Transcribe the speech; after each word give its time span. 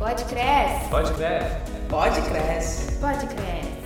Pode 0.00 0.24
cresce. 0.24 0.88
Pode 0.88 1.12
cresce. 1.12 1.56
Pode 1.90 2.22
cresce. 2.22 3.00
Pode 3.02 3.26
cresce. 3.26 3.80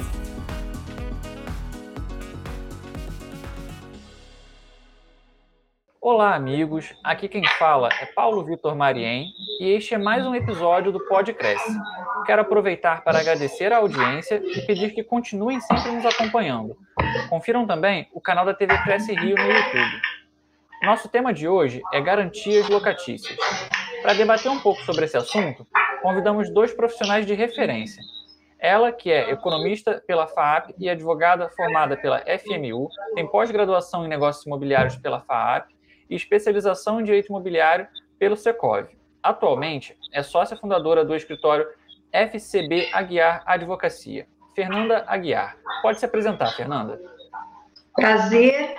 Olá, 6.00 6.36
amigos. 6.36 6.94
Aqui 7.02 7.26
quem 7.26 7.44
fala 7.58 7.88
é 8.00 8.06
Paulo 8.06 8.44
Vitor 8.44 8.76
Mariem 8.76 9.26
e 9.60 9.72
este 9.72 9.94
é 9.94 9.98
mais 9.98 10.24
um 10.24 10.36
episódio 10.36 10.92
do 10.92 11.00
Pode 11.08 11.32
Cresce. 11.34 11.76
Quero 12.26 12.42
aproveitar 12.42 13.02
para 13.02 13.18
agradecer 13.18 13.72
a 13.72 13.78
audiência 13.78 14.40
e 14.40 14.64
pedir 14.64 14.94
que 14.94 15.02
continuem 15.02 15.60
sempre 15.60 15.90
nos 15.90 16.06
acompanhando. 16.06 16.76
Confiram 17.28 17.66
também 17.66 18.08
o 18.12 18.20
canal 18.20 18.46
da 18.46 18.54
TV 18.54 18.78
Cresce 18.84 19.12
Rio 19.14 19.34
no 19.34 19.50
YouTube. 19.50 20.00
Nosso 20.84 21.08
tema 21.08 21.34
de 21.34 21.48
hoje 21.48 21.82
é 21.92 22.00
garantias 22.00 22.68
locatícias. 22.68 23.36
Para 24.00 24.12
debater 24.12 24.52
um 24.52 24.60
pouco 24.60 24.80
sobre 24.82 25.06
esse 25.06 25.16
assunto, 25.16 25.66
convidamos 26.04 26.50
dois 26.50 26.70
profissionais 26.74 27.24
de 27.24 27.32
referência. 27.32 28.02
Ela, 28.58 28.92
que 28.92 29.10
é 29.10 29.30
economista 29.30 30.04
pela 30.06 30.26
FAAP 30.26 30.74
e 30.78 30.90
advogada 30.90 31.48
formada 31.48 31.96
pela 31.96 32.18
FMU, 32.20 32.90
tem 33.14 33.26
pós-graduação 33.26 34.04
em 34.04 34.08
negócios 34.08 34.44
imobiliários 34.44 34.96
pela 34.96 35.22
FAAP 35.22 35.70
e 36.10 36.14
especialização 36.14 37.00
em 37.00 37.04
direito 37.04 37.28
imobiliário 37.28 37.88
pelo 38.18 38.36
Secov. 38.36 38.86
Atualmente, 39.22 39.96
é 40.12 40.22
sócia 40.22 40.58
fundadora 40.58 41.06
do 41.06 41.16
escritório 41.16 41.66
FCB 42.12 42.90
Aguiar 42.92 43.42
Advocacia. 43.46 44.26
Fernanda 44.54 45.04
Aguiar. 45.06 45.56
Pode 45.80 45.98
se 45.98 46.04
apresentar, 46.04 46.52
Fernanda. 46.52 47.00
Prazer. 47.94 48.76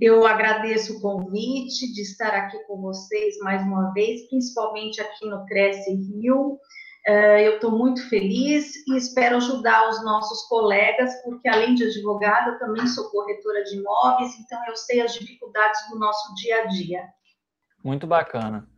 Eu 0.00 0.26
agradeço 0.26 0.96
o 0.96 1.00
convite 1.00 1.92
de 1.92 2.02
estar 2.02 2.34
aqui 2.34 2.58
com 2.64 2.80
vocês 2.80 3.38
mais 3.38 3.62
uma 3.62 3.92
vez, 3.92 4.28
principalmente 4.28 5.00
aqui 5.00 5.26
no 5.26 5.44
Cresce 5.46 5.94
Rio. 5.94 6.58
Eh, 7.06 7.46
eu 7.46 7.54
estou 7.54 7.70
muito 7.70 8.06
feliz 8.08 8.74
e 8.86 8.96
espero 8.96 9.36
ajudar 9.36 9.88
os 9.88 10.04
nossos 10.04 10.46
colegas, 10.48 11.10
porque 11.22 11.48
além 11.48 11.74
de 11.74 11.84
advogada, 11.84 12.58
também 12.58 12.86
sou 12.86 13.10
corretora 13.10 13.62
de 13.64 13.76
imóveis, 13.76 14.38
então 14.40 14.58
eu 14.66 14.76
sei 14.76 15.00
as 15.00 15.14
dificuldades 15.14 15.80
do 15.88 15.98
nosso 15.98 16.34
dia 16.34 16.62
a 16.62 16.66
dia. 16.66 17.02
Muito 17.82 18.06
bacana. 18.06 18.68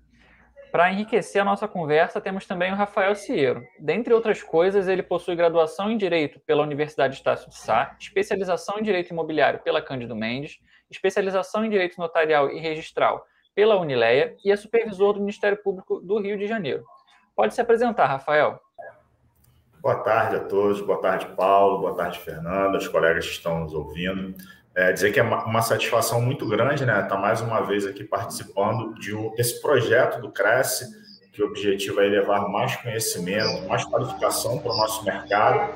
Para 0.71 0.91
enriquecer 0.91 1.43
a 1.43 1.45
nossa 1.45 1.69
conversa, 1.69 2.21
temos 2.21 2.47
também 2.47 2.73
o 2.73 2.77
Rafael 2.77 3.15
Cieiro. 3.15 3.63
Dentre 3.79 4.15
outras 4.15 4.43
coisas, 4.43 4.89
ele 4.89 5.03
possui 5.03 5.37
graduação 5.37 5.91
em 5.91 5.99
Direito 5.99 6.41
pela 6.41 6.63
Universidade 6.63 7.15
Estácio 7.15 7.51
de 7.51 7.57
Sá, 7.57 7.95
especialização 8.01 8.79
em 8.79 8.83
Direito 8.83 9.11
Imobiliário 9.11 9.61
pela 9.63 9.83
Cândido 9.83 10.17
Mendes, 10.17 10.59
especialização 10.97 11.65
em 11.65 11.71
Direito 11.71 11.99
Notarial 11.99 12.51
e 12.51 12.59
Registral 12.59 13.25
pela 13.55 13.79
Unileia 13.79 14.37
e 14.45 14.51
é 14.51 14.57
supervisor 14.57 15.15
do 15.15 15.21
Ministério 15.21 15.59
Público 15.63 16.01
do 16.01 16.19
Rio 16.19 16.39
de 16.39 16.47
Janeiro. 16.47 16.85
Pode 17.35 17.55
se 17.55 17.61
apresentar, 17.61 18.07
Rafael. 18.07 18.61
Boa 19.81 19.97
tarde 19.97 20.37
a 20.37 20.41
todos, 20.41 20.81
boa 20.81 21.01
tarde, 21.01 21.27
Paulo, 21.35 21.81
boa 21.81 21.97
tarde, 21.97 22.19
Fernanda, 22.21 22.79
os 22.79 22.87
colegas 22.87 23.27
que 23.27 23.33
estão 23.33 23.61
nos 23.61 23.75
ouvindo. 23.75 24.35
É, 24.75 24.93
dizer 24.93 25.13
que 25.13 25.21
é 25.21 25.23
uma, 25.23 25.61
satisfação 25.61 26.21
muito 26.21 26.49
grande, 26.49 26.87
né? 26.87 26.95
Estar 26.95 27.09
tá 27.09 27.17
mais 27.17 27.41
uma 27.41 27.61
vez 27.61 27.85
aqui 27.85 28.05
participando 28.05 28.95
de 28.95 29.15
um, 29.15 29.35
desse 29.35 29.61
projeto 29.61 30.21
do 30.21 30.31
Cresce, 30.31 30.87
que 31.33 31.43
o 31.43 31.47
objetivo 31.47 32.01
é 32.01 32.09
levar 32.09 32.47
mais 32.49 32.77
conhecimento, 32.77 33.67
mais 33.67 33.85
qualificação 33.87 34.59
para 34.59 34.71
o 34.71 34.77
nosso 34.77 35.03
mercado. 35.03 35.73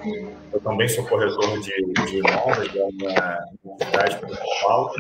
Eu 0.52 0.60
também 0.60 0.86
sou 0.86 1.04
corretor 1.06 1.58
de, 1.60 1.72
de 2.04 2.18
imóveis 2.18 2.72
da 2.74 2.86
minha 2.92 3.44
universidade 3.64 4.26
de 4.26 4.36
São 4.36 4.46
Paulo, 4.62 4.90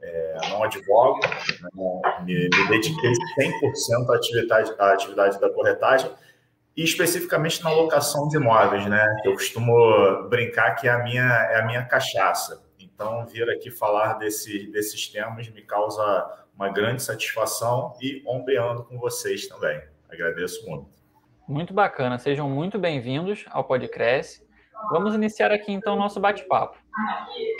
é, 0.00 0.38
não 0.50 0.62
advogo, 0.62 1.18
né? 1.26 2.22
me, 2.24 2.34
me 2.34 2.68
dediquei 2.68 3.10
100% 3.10 4.10
à 4.10 4.14
atividade, 4.14 4.74
à 4.78 4.92
atividade 4.92 5.40
da 5.40 5.50
corretagem 5.50 6.08
e 6.76 6.84
especificamente 6.84 7.64
na 7.64 7.72
locação 7.72 8.28
de 8.28 8.36
imóveis, 8.36 8.86
né? 8.86 9.04
Eu 9.24 9.32
costumo 9.32 10.28
brincar 10.28 10.76
que 10.76 10.86
é 10.86 10.90
a 10.90 11.02
minha, 11.02 11.24
é 11.50 11.60
a 11.60 11.66
minha 11.66 11.82
cachaça. 11.84 12.62
Então, 12.78 13.26
vir 13.26 13.48
aqui 13.50 13.70
falar 13.70 14.14
desse, 14.14 14.66
desses 14.70 15.08
temas 15.08 15.48
me 15.48 15.62
causa 15.62 16.46
uma 16.54 16.68
grande 16.68 17.02
satisfação 17.02 17.94
e 18.00 18.22
ombreando 18.26 18.84
com 18.84 18.98
vocês 18.98 19.48
também. 19.48 19.82
Agradeço 20.10 20.68
muito. 20.68 20.86
Muito 21.48 21.74
bacana. 21.74 22.18
Sejam 22.18 22.48
muito 22.48 22.78
bem-vindos 22.78 23.44
ao 23.50 23.64
Podcresce. 23.64 24.46
Vamos 24.90 25.14
iniciar 25.14 25.50
aqui 25.50 25.72
então 25.72 25.94
o 25.94 25.98
nosso 25.98 26.20
bate-papo. 26.20 26.76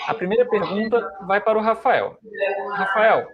A 0.07 0.15
primeira 0.15 0.47
pergunta 0.47 1.01
vai 1.27 1.41
para 1.41 1.59
o 1.59 1.63
Rafael. 1.63 2.19
Rafael, 2.73 3.27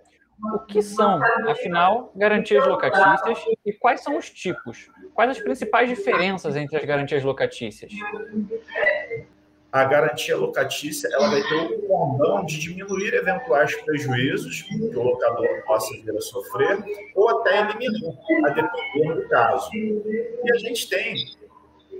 o 0.54 0.58
que 0.60 0.82
são, 0.82 1.20
afinal, 1.48 2.12
garantias 2.16 2.66
locatícias 2.66 3.38
e 3.64 3.72
quais 3.72 4.02
são 4.02 4.16
os 4.16 4.30
tipos? 4.30 4.90
Quais 5.14 5.30
as 5.30 5.40
principais 5.40 5.88
diferenças 5.88 6.56
entre 6.56 6.76
as 6.76 6.84
garantias 6.84 7.22
locatícias? 7.22 7.92
A 9.72 9.84
garantia 9.84 10.36
locatícia 10.36 11.08
ela 11.10 11.30
vai 11.30 11.42
ter 11.42 11.54
o 11.54 11.88
condão 11.88 12.44
de 12.44 12.60
diminuir 12.60 13.14
eventuais 13.14 13.74
prejuízos 13.82 14.60
que 14.60 14.76
o 14.76 15.02
locador 15.02 15.48
possa 15.66 15.90
vir 15.94 16.14
a 16.14 16.20
sofrer 16.20 16.84
ou 17.14 17.30
até 17.30 17.60
eliminar, 17.60 18.12
a 18.44 18.50
depender 18.50 19.14
do 19.14 19.28
caso. 19.30 19.70
E 19.74 20.52
a 20.52 20.58
gente 20.58 20.86
tem, 20.90 21.14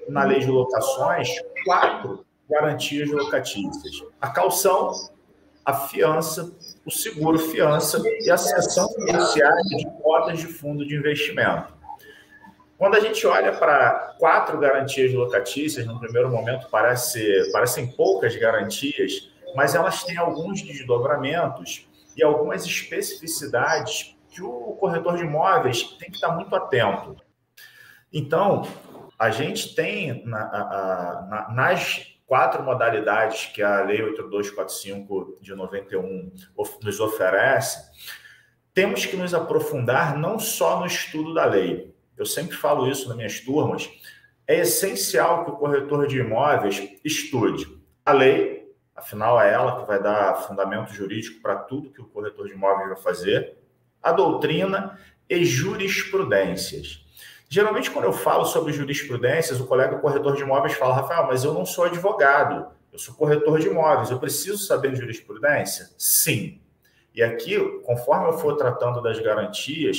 na 0.07 0.25
lei 0.25 0.41
de 0.41 0.51
locações, 0.51 1.29
quatro 1.65 2.27
garantias 2.51 3.11
locatícias. 3.11 4.05
A 4.21 4.29
calção, 4.29 4.93
a 5.65 5.73
fiança, 5.73 6.55
o 6.85 6.91
seguro 6.91 7.39
fiança 7.39 8.03
e 8.21 8.31
a 8.31 8.37
cessão 8.37 8.87
fiduciária 8.91 9.63
de 9.63 9.87
cotas 10.03 10.39
de 10.39 10.47
fundo 10.47 10.87
de 10.87 10.95
investimento. 10.95 11.73
Quando 12.83 12.97
a 12.97 13.01
gente 13.01 13.25
olha 13.29 13.53
para 13.53 14.17
quatro 14.19 14.59
garantias 14.59 15.15
locatícias, 15.15 15.87
no 15.87 16.01
primeiro 16.01 16.29
momento 16.29 16.67
parece, 16.69 17.49
parecem 17.53 17.87
poucas 17.87 18.35
garantias, 18.35 19.31
mas 19.55 19.77
elas 19.77 20.03
têm 20.03 20.17
alguns 20.17 20.63
desdobramentos 20.63 21.89
e 22.17 22.25
algumas 22.25 22.67
especificidades 22.67 24.17
que 24.29 24.43
o 24.43 24.77
corretor 24.81 25.17
de 25.17 25.23
imóveis 25.23 25.97
tem 25.97 26.11
que 26.11 26.17
estar 26.17 26.33
muito 26.33 26.57
atento. 26.57 27.15
Então, 28.13 28.63
a 29.17 29.31
gente 29.31 29.77
tem 29.77 30.27
na, 30.27 30.45
na, 31.31 31.55
nas 31.55 32.05
quatro 32.27 32.65
modalidades 32.65 33.47
que 33.47 33.63
a 33.63 33.85
Lei 33.85 34.03
8245 34.03 35.39
de 35.41 35.55
91 35.55 36.33
nos 36.83 36.99
oferece, 36.99 37.79
temos 38.75 39.07
que 39.07 39.17
nos 39.17 39.33
aprofundar 39.33 40.19
não 40.19 40.37
só 40.41 40.81
no 40.81 40.87
estudo 40.87 41.33
da 41.33 41.45
lei, 41.45 41.92
eu 42.17 42.27
sempre 42.27 42.57
falo 42.57 42.89
isso 42.89 43.09
nas 43.09 43.17
minhas 43.17 43.41
turmas, 43.41 43.91
é 44.47 44.61
essencial 44.61 45.45
que 45.45 45.51
o 45.51 45.57
corretor 45.57 46.07
de 46.07 46.19
imóveis 46.19 46.91
estude 47.05 47.67
a 48.05 48.13
lei, 48.13 48.73
afinal 48.95 49.41
é 49.41 49.53
ela 49.53 49.81
que 49.81 49.87
vai 49.87 50.03
dar 50.03 50.35
fundamento 50.47 50.93
jurídico 50.93 51.41
para 51.41 51.57
tudo 51.57 51.91
que 51.91 52.01
o 52.01 52.07
corretor 52.07 52.47
de 52.47 52.55
imóveis 52.55 52.89
vai 52.89 52.99
fazer, 52.99 53.57
a 54.03 54.13
doutrina 54.13 54.99
e 55.29 55.45
jurisprudências. 55.45 57.03
Geralmente, 57.49 57.91
quando 57.91 58.07
eu 58.07 58.13
falo 58.13 58.45
sobre 58.45 58.73
jurisprudências, 58.73 59.61
o 59.61 59.67
colega 59.67 59.99
corretor 59.99 60.35
de 60.35 60.43
imóveis 60.43 60.75
fala, 60.75 60.95
Rafael, 60.95 61.27
mas 61.27 61.45
eu 61.45 61.53
não 61.53 61.65
sou 61.67 61.85
advogado, 61.85 62.67
eu 62.93 62.99
sou 62.99 63.15
corretor 63.15 63.59
de 63.61 63.69
imóveis, 63.69 64.11
eu 64.11 64.19
preciso 64.19 64.59
saber 64.59 64.97
jurisprudência? 64.97 65.91
Sim. 65.97 66.61
E 67.15 67.23
aqui, 67.23 67.59
conforme 67.85 68.29
eu 68.29 68.39
for 68.39 68.57
tratando 68.57 69.03
das 69.03 69.19
garantias, 69.21 69.99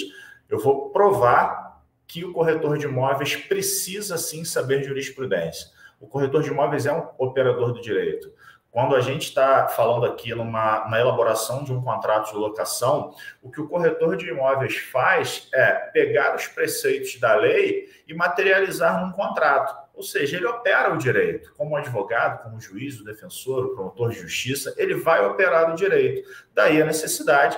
eu 0.50 0.59
vou 0.59 0.90
provar 0.90 1.62
que 2.08 2.24
o 2.24 2.34
corretor 2.34 2.78
de 2.78 2.86
imóveis 2.86 3.36
precisa 3.36 4.18
sim 4.18 4.44
saber 4.44 4.84
jurisprudência. 4.84 5.68
O 6.00 6.08
corretor 6.08 6.44
de 6.44 6.50
imóveis 6.50 6.86
é 6.86 6.94
um 6.94 7.08
operador 7.18 7.72
do 7.72 7.81
direito. 7.81 8.31
Quando 8.74 8.96
a 8.96 9.02
gente 9.02 9.28
está 9.28 9.68
falando 9.68 10.03
aqui 10.03 10.34
numa, 10.34 10.90
na 10.90 11.00
elaboração 11.00 11.63
de 11.63 11.72
um 11.72 11.80
contrato 11.80 12.31
de 12.31 12.38
locação, 12.38 13.13
o 13.40 13.52
que 13.52 13.62
o 13.62 13.68
corretor 13.68 14.18
de 14.18 14.28
imóveis 14.28 14.78
faz 14.78 15.47
é 15.53 15.72
pegar 15.94 16.36
os 16.36 16.48
preceitos 16.48 17.19
da 17.19 17.36
lei 17.36 17.88
e 18.07 18.16
materializar 18.16 19.06
num 19.06 19.12
contrato. 19.12 19.77
Ou 19.94 20.01
seja, 20.01 20.38
ele 20.38 20.48
opera 20.48 20.92
o 20.92 20.98
direito. 20.98 21.54
Como 21.56 21.77
advogado, 21.77 22.42
como 22.42 22.60
juiz, 22.60 23.00
o 23.00 23.06
defensor, 23.06 23.66
o 23.66 23.75
promotor 23.75 24.10
de 24.10 24.19
justiça, 24.19 24.74
ele 24.75 24.95
vai 24.95 25.24
operar 25.24 25.72
o 25.72 25.75
direito. 25.75 26.27
Daí 26.51 26.81
a 26.81 26.86
necessidade 26.86 27.56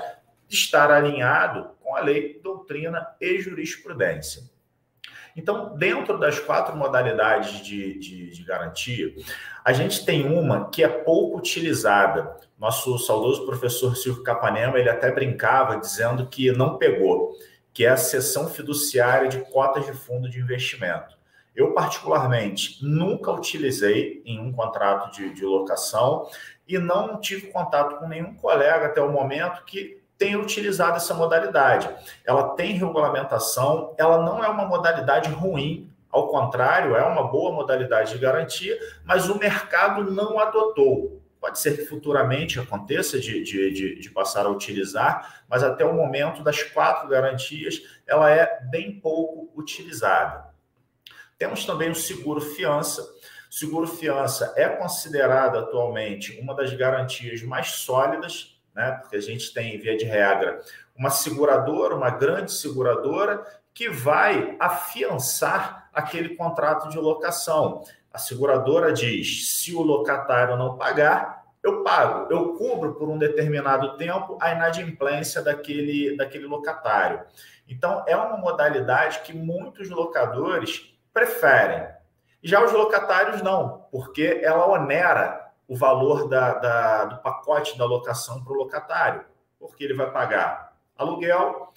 de 0.49 0.55
estar 0.55 0.91
alinhado 0.91 1.69
com 1.85 1.95
a 1.95 2.01
lei, 2.01 2.39
doutrina 2.41 3.07
e 3.21 3.37
jurisprudência. 3.37 4.41
Então, 5.37 5.77
dentro 5.77 6.17
das 6.17 6.39
quatro 6.39 6.75
modalidades 6.75 7.63
de, 7.63 7.99
de, 7.99 8.31
de, 8.31 8.43
garantia, 8.43 9.13
a 9.63 9.71
gente 9.71 10.03
tem 10.03 10.25
uma 10.25 10.69
que 10.69 10.83
é 10.83 10.87
pouco 10.87 11.37
utilizada. 11.37 12.37
Nosso 12.57 12.97
saudoso 12.97 13.45
professor 13.45 13.95
Silvio 13.95 14.23
Capanema, 14.23 14.79
ele 14.79 14.89
até 14.89 15.11
brincava 15.11 15.77
dizendo 15.77 16.27
que 16.27 16.51
não 16.51 16.77
pegou, 16.77 17.33
que 17.71 17.85
é 17.85 17.89
a 17.89 17.97
cessão 17.97 18.49
fiduciária 18.49 19.27
de 19.27 19.39
cotas 19.51 19.85
de 19.85 19.93
fundo 19.93 20.29
de 20.29 20.39
investimento. 20.39 21.15
Eu, 21.53 21.73
particularmente, 21.73 22.83
nunca 22.83 23.31
utilizei 23.31 24.21
em 24.25 24.39
um 24.39 24.51
contrato 24.51 25.11
de, 25.11 25.33
de 25.33 25.45
locação 25.45 26.27
e 26.67 26.79
não 26.79 27.19
tive 27.19 27.47
contato 27.47 27.97
com 27.97 28.07
nenhum 28.07 28.33
colega 28.35 28.87
até 28.87 29.01
o 29.01 29.11
momento 29.11 29.63
que 29.65 30.04
tenha 30.17 30.39
utilizado 30.39 30.97
essa 30.97 31.13
modalidade. 31.13 31.89
Ela 32.25 32.55
tem 32.55 32.73
regulamentação, 32.73 33.93
ela 33.97 34.23
não 34.23 34.43
é 34.43 34.47
uma 34.47 34.65
modalidade 34.65 35.29
ruim 35.29 35.91
Ao 36.15 36.29
contrário, 36.29 36.95
é 36.95 37.03
uma 37.03 37.27
boa 37.27 37.51
modalidade 37.51 38.13
de 38.13 38.17
garantia, 38.17 38.79
mas 39.03 39.27
o 39.27 39.37
mercado 39.37 40.09
não 40.09 40.39
adotou. 40.39 41.21
Pode 41.41 41.59
ser 41.59 41.75
que 41.75 41.85
futuramente 41.85 42.57
aconteça 42.57 43.19
de, 43.19 43.43
de, 43.43 43.73
de, 43.73 43.99
de, 43.99 44.09
passar 44.11 44.45
a 44.45 44.49
utilizar, 44.49 45.43
mas 45.49 45.61
até 45.61 45.83
o 45.83 45.93
momento 45.93 46.41
das 46.41 46.63
quatro 46.63 47.09
garantias, 47.09 47.81
ela 48.07 48.31
é 48.31 48.61
bem 48.71 48.97
pouco 48.97 49.51
utilizada. 49.59 50.45
Temos 51.37 51.65
também 51.65 51.91
o 51.91 51.95
seguro 51.95 52.39
fiança. 52.39 53.05
Seguro 53.49 53.85
fiança 53.85 54.53
é 54.55 54.69
considerado 54.69 55.57
atualmente 55.57 56.39
uma 56.39 56.55
das 56.55 56.73
garantias 56.73 57.43
mais 57.43 57.71
sólidas, 57.71 58.54
né? 58.75 58.91
Porque 59.01 59.15
a 59.15 59.21
gente 59.21 59.53
tem, 59.53 59.79
via 59.79 59.95
de 59.95 60.05
regra, 60.05 60.61
uma 60.95 61.09
seguradora, 61.09 61.95
uma 61.95 62.09
grande 62.09 62.51
seguradora, 62.51 63.45
que 63.73 63.89
vai 63.89 64.55
afiançar 64.59 65.89
aquele 65.93 66.35
contrato 66.35 66.89
de 66.89 66.97
locação. 66.97 67.83
A 68.11 68.17
seguradora 68.17 68.91
diz: 68.91 69.57
se 69.57 69.73
o 69.73 69.81
locatário 69.81 70.57
não 70.57 70.77
pagar, 70.77 71.45
eu 71.63 71.83
pago, 71.83 72.31
eu 72.31 72.53
cubro 72.53 72.93
por 72.93 73.09
um 73.09 73.17
determinado 73.17 73.97
tempo 73.97 74.37
a 74.39 74.51
inadimplência 74.51 75.41
daquele, 75.41 76.15
daquele 76.15 76.45
locatário. 76.45 77.21
Então, 77.67 78.03
é 78.07 78.15
uma 78.15 78.37
modalidade 78.37 79.21
que 79.21 79.33
muitos 79.33 79.89
locadores 79.89 80.95
preferem. 81.11 81.87
Já 82.43 82.63
os 82.63 82.71
locatários 82.71 83.41
não, 83.41 83.87
porque 83.91 84.41
ela 84.43 84.69
onera 84.69 85.44
o 85.67 85.75
valor 85.75 86.27
da, 86.27 86.53
da 86.53 87.05
do 87.05 87.21
pacote 87.21 87.77
da 87.77 87.85
locação 87.85 88.43
para 88.43 88.53
o 88.53 88.57
locatário, 88.57 89.25
porque 89.59 89.83
ele 89.83 89.93
vai 89.93 90.11
pagar 90.11 90.77
aluguel, 90.97 91.73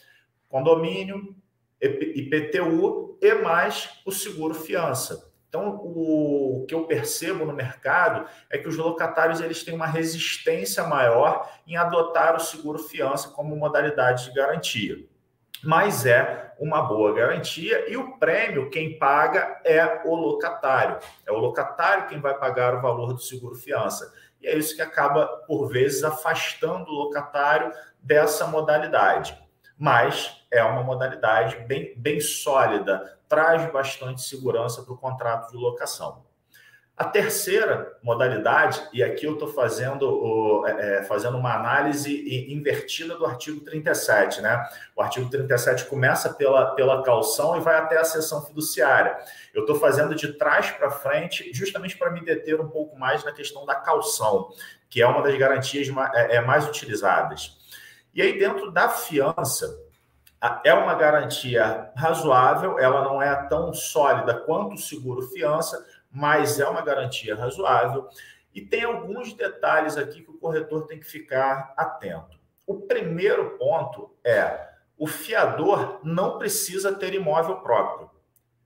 condomínio, 0.49 1.35
IPTU 1.81 3.19
e 3.21 3.35
mais 3.35 4.01
o 4.05 4.13
seguro 4.13 4.55
fiança. 4.55 5.29
Então, 5.49 5.77
o, 5.77 6.67
que 6.69 6.75
eu 6.75 6.85
percebo 6.85 7.47
no 7.47 7.55
mercado 7.55 8.29
é 8.51 8.59
que 8.59 8.69
os 8.69 8.77
locatários 8.77 9.41
eles 9.41 9.63
têm 9.65 9.75
uma 9.75 9.87
resistência 9.87 10.85
maior 10.85 11.51
em 11.67 11.77
adotar 11.77 12.37
o 12.37 12.41
seguro 12.41 12.79
fiança 12.79 13.31
como 13.31 13.57
modalidade 13.57 14.27
de 14.27 14.35
garantia. 14.35 15.08
Mas 15.63 16.07
é 16.07 16.55
uma 16.59 16.83
boa 16.83 17.15
garantia 17.15 17.91
e 17.91 17.97
o 17.97 18.19
prêmio 18.19 18.71
quem 18.71 18.99
paga 18.99 19.61
é 19.65 20.03
o 20.05 20.15
locatário. 20.15 20.99
É 21.27 21.33
o 21.33 21.39
locatário 21.39 22.07
quem 22.09 22.21
vai 22.21 22.35
pagar 22.35 22.75
o 22.75 22.81
valor 22.81 23.13
do 23.13 23.21
seguro 23.21 23.55
fiança. 23.55 24.13
E 24.41 24.47
é 24.47 24.57
isso 24.57 24.77
que 24.77 24.83
acaba, 24.83 25.27
por 25.47 25.69
vezes, 25.69 26.05
afastando 26.05 26.91
o 26.91 26.95
locatário 26.95 27.73
dessa 28.01 28.47
modalidade. 28.47 29.37
Mas 29.77 30.45
é 30.51 30.63
uma 30.63 30.83
modalidade 30.83 31.57
bem, 31.67 31.95
bem 31.97 32.21
sólida, 32.21 33.19
traz 33.29 33.71
bastante 33.73 34.23
segurança 34.23 34.83
para 34.83 34.93
o 34.93 34.99
contrato 34.99 35.51
de 35.51 35.57
locação. 35.57 36.28
A 36.99 37.05
terceira 37.05 37.97
modalidade, 38.03 38.83
e 38.93 39.05
aqui 39.05 39.25
eu 39.25 39.35
estou 39.35 39.47
fazendo, 39.47 40.65
é, 40.67 40.99
é, 40.99 41.03
fazendo 41.05 41.39
uma 41.39 41.55
análise 41.55 42.53
invertida 42.53 43.17
do 43.17 43.25
artigo 43.25 43.61
37, 43.61 44.41
né? 44.41 44.69
O 44.97 45.01
artigo 45.01 45.31
37 45.31 45.85
começa 45.85 46.35
pela, 46.35 46.75
pela 46.75 47.05
calção 47.05 47.57
e 47.57 47.61
vai 47.61 47.77
até 47.77 47.99
a 47.99 48.05
sessão 48.05 48.45
fiduciária. 48.45 49.17
Eu 49.55 49.61
estou 49.61 49.77
fazendo 49.77 50.13
de 50.13 50.33
trás 50.33 50.73
para 50.73 50.91
frente, 50.91 51.53
justamente 51.55 51.97
para 51.97 52.11
me 52.11 52.21
deter 52.25 52.61
um 52.61 52.69
pouco 52.69 52.99
mais 52.99 53.23
na 53.25 53.31
questão 53.31 53.65
da 53.65 53.77
calção, 53.77 54.49
que 54.91 55.01
é 55.01 55.07
uma 55.07 55.23
das 55.23 55.39
garantias 55.39 55.87
é, 56.15 56.39
é 56.39 56.41
mais 56.41 56.67
utilizadas. 56.67 57.59
E 58.13 58.21
aí, 58.21 58.37
dentro 58.37 58.73
da 58.73 58.89
fiança, 58.89 59.89
é 60.65 60.73
uma 60.73 60.95
garantia 60.95 61.91
razoável, 61.97 62.79
ela 62.79 63.03
não 63.03 63.21
é 63.21 63.35
tão 63.49 63.73
sólida 63.73 64.35
quanto 64.35 64.75
o 64.75 64.79
seguro 64.79 65.23
fiança, 65.23 65.85
mas 66.11 66.59
é 66.59 66.69
uma 66.69 66.83
garantia 66.83 67.35
razoável. 67.35 68.09
E 68.55 68.61
tem 68.61 68.85
alguns 68.85 69.33
detalhes 69.35 69.97
aqui 69.97 70.23
que 70.23 70.31
o 70.31 70.39
corretor 70.39 70.87
tem 70.87 70.99
que 70.99 71.07
ficar 71.07 71.73
atento. 71.77 72.39
O 72.67 72.83
primeiro 72.83 73.57
ponto 73.59 74.15
é: 74.25 74.69
o 74.97 75.07
fiador 75.07 76.01
não 76.03 76.39
precisa 76.39 76.93
ter 76.93 77.15
imóvel 77.15 77.57
próprio. 77.57 78.11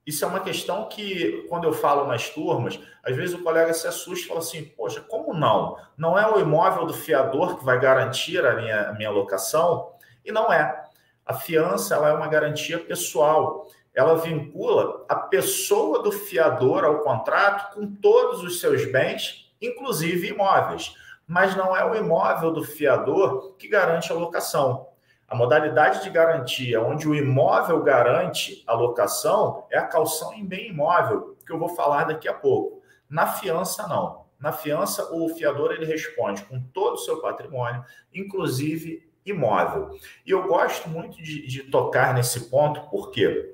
Isso 0.05 0.25
é 0.25 0.27
uma 0.27 0.41
questão 0.41 0.89
que, 0.89 1.45
quando 1.47 1.63
eu 1.63 1.71
falo 1.71 2.05
nas 2.05 2.29
turmas, 2.29 2.77
às 3.01 3.15
vezes 3.15 3.33
o 3.33 3.43
colega 3.43 3.73
se 3.73 3.87
assusta 3.87 4.25
e 4.25 4.27
fala 4.27 4.39
assim: 4.39 4.65
Poxa, 4.65 4.99
como 5.01 5.33
não? 5.33 5.77
Não 5.97 6.17
é 6.17 6.29
o 6.29 6.39
imóvel 6.39 6.85
do 6.85 6.93
fiador 6.93 7.57
que 7.57 7.63
vai 7.63 7.79
garantir 7.79 8.45
a 8.45 8.55
minha, 8.55 8.89
a 8.89 8.93
minha 8.93 9.09
locação? 9.09 9.93
E 10.25 10.31
não 10.31 10.51
é. 10.51 10.83
A 11.25 11.33
fiança 11.33 11.95
ela 11.95 12.09
é 12.09 12.13
uma 12.13 12.27
garantia 12.27 12.77
pessoal. 12.77 13.69
Ela 13.93 14.15
vincula 14.15 15.05
a 15.07 15.15
pessoa 15.15 16.01
do 16.01 16.11
fiador 16.11 16.83
ao 16.83 16.99
contrato 16.99 17.75
com 17.75 17.95
todos 17.95 18.43
os 18.43 18.59
seus 18.59 18.91
bens, 18.91 19.53
inclusive 19.61 20.29
imóveis. 20.29 20.95
Mas 21.27 21.55
não 21.55 21.75
é 21.75 21.85
o 21.85 21.95
imóvel 21.95 22.51
do 22.51 22.63
fiador 22.63 23.55
que 23.57 23.67
garante 23.67 24.11
a 24.11 24.15
locação. 24.15 24.87
A 25.27 25.35
modalidade 25.35 26.03
de 26.03 26.09
garantia 26.09 26.81
onde 26.81 27.07
o 27.07 27.15
imóvel 27.15 27.81
garante 27.81 28.63
a 28.67 28.73
locação 28.73 29.65
é 29.71 29.77
a 29.77 29.87
calção 29.87 30.33
em 30.33 30.45
bem 30.45 30.69
imóvel, 30.69 31.37
que 31.45 31.51
eu 31.51 31.57
vou 31.57 31.69
falar 31.69 32.03
daqui 32.05 32.27
a 32.27 32.33
pouco. 32.33 32.81
Na 33.09 33.27
fiança, 33.27 33.87
não. 33.87 34.25
Na 34.39 34.51
fiança, 34.51 35.13
o 35.13 35.29
fiador 35.29 35.71
ele 35.71 35.85
responde 35.85 36.43
com 36.43 36.61
todo 36.73 36.95
o 36.95 36.97
seu 36.97 37.21
patrimônio, 37.21 37.83
inclusive 38.13 39.09
imóvel. 39.25 39.97
E 40.25 40.31
eu 40.31 40.47
gosto 40.47 40.89
muito 40.89 41.21
de, 41.21 41.47
de 41.47 41.63
tocar 41.63 42.13
nesse 42.13 42.49
ponto, 42.49 42.81
porque 42.89 43.52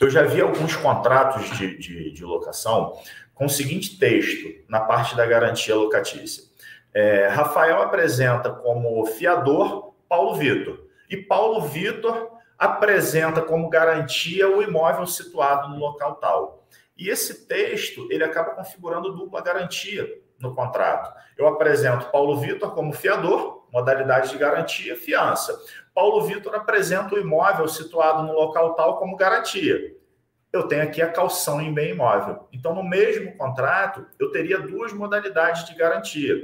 eu 0.00 0.10
já 0.10 0.22
vi 0.22 0.40
alguns 0.40 0.76
contratos 0.76 1.50
de, 1.56 1.76
de, 1.76 2.12
de, 2.12 2.24
locação 2.24 2.96
com 3.34 3.46
o 3.46 3.50
seguinte 3.50 3.98
texto 3.98 4.48
na 4.68 4.80
parte 4.80 5.16
da 5.16 5.26
garantia 5.26 5.74
locatícia. 5.74 6.44
É, 6.94 7.28
Rafael 7.28 7.82
apresenta 7.82 8.50
como 8.50 9.04
fiador 9.06 9.94
Paulo 10.08 10.34
Vitor 10.34 10.86
e 11.10 11.16
Paulo 11.16 11.62
Vitor 11.62 12.30
apresenta 12.58 13.42
como 13.42 13.68
garantia 13.68 14.48
o 14.48 14.62
imóvel 14.62 15.06
situado 15.06 15.68
no 15.68 15.78
local 15.78 16.16
tal. 16.16 16.66
E 16.96 17.08
esse 17.08 17.46
texto 17.46 18.08
ele 18.10 18.24
acaba 18.24 18.50
configurando 18.52 19.14
dupla 19.14 19.40
garantia 19.40 20.08
no 20.38 20.54
contrato. 20.54 21.12
Eu 21.36 21.46
apresento 21.46 22.10
Paulo 22.10 22.38
Vitor 22.38 22.72
como 22.72 22.92
fiador 22.92 23.58
modalidade 23.72 24.30
de 24.30 24.38
garantia, 24.38 24.96
fiança. 24.96 25.58
Paulo 25.98 26.24
Vitor 26.24 26.54
apresenta 26.54 27.16
o 27.16 27.18
imóvel 27.18 27.66
situado 27.66 28.22
no 28.22 28.32
local 28.32 28.74
tal 28.74 28.98
como 28.98 29.16
garantia. 29.16 29.96
Eu 30.52 30.68
tenho 30.68 30.84
aqui 30.84 31.02
a 31.02 31.10
calção 31.10 31.60
em 31.60 31.74
bem 31.74 31.90
imóvel. 31.90 32.48
Então, 32.52 32.72
no 32.72 32.84
mesmo 32.84 33.36
contrato, 33.36 34.06
eu 34.16 34.30
teria 34.30 34.60
duas 34.60 34.92
modalidades 34.92 35.66
de 35.66 35.74
garantia. 35.74 36.36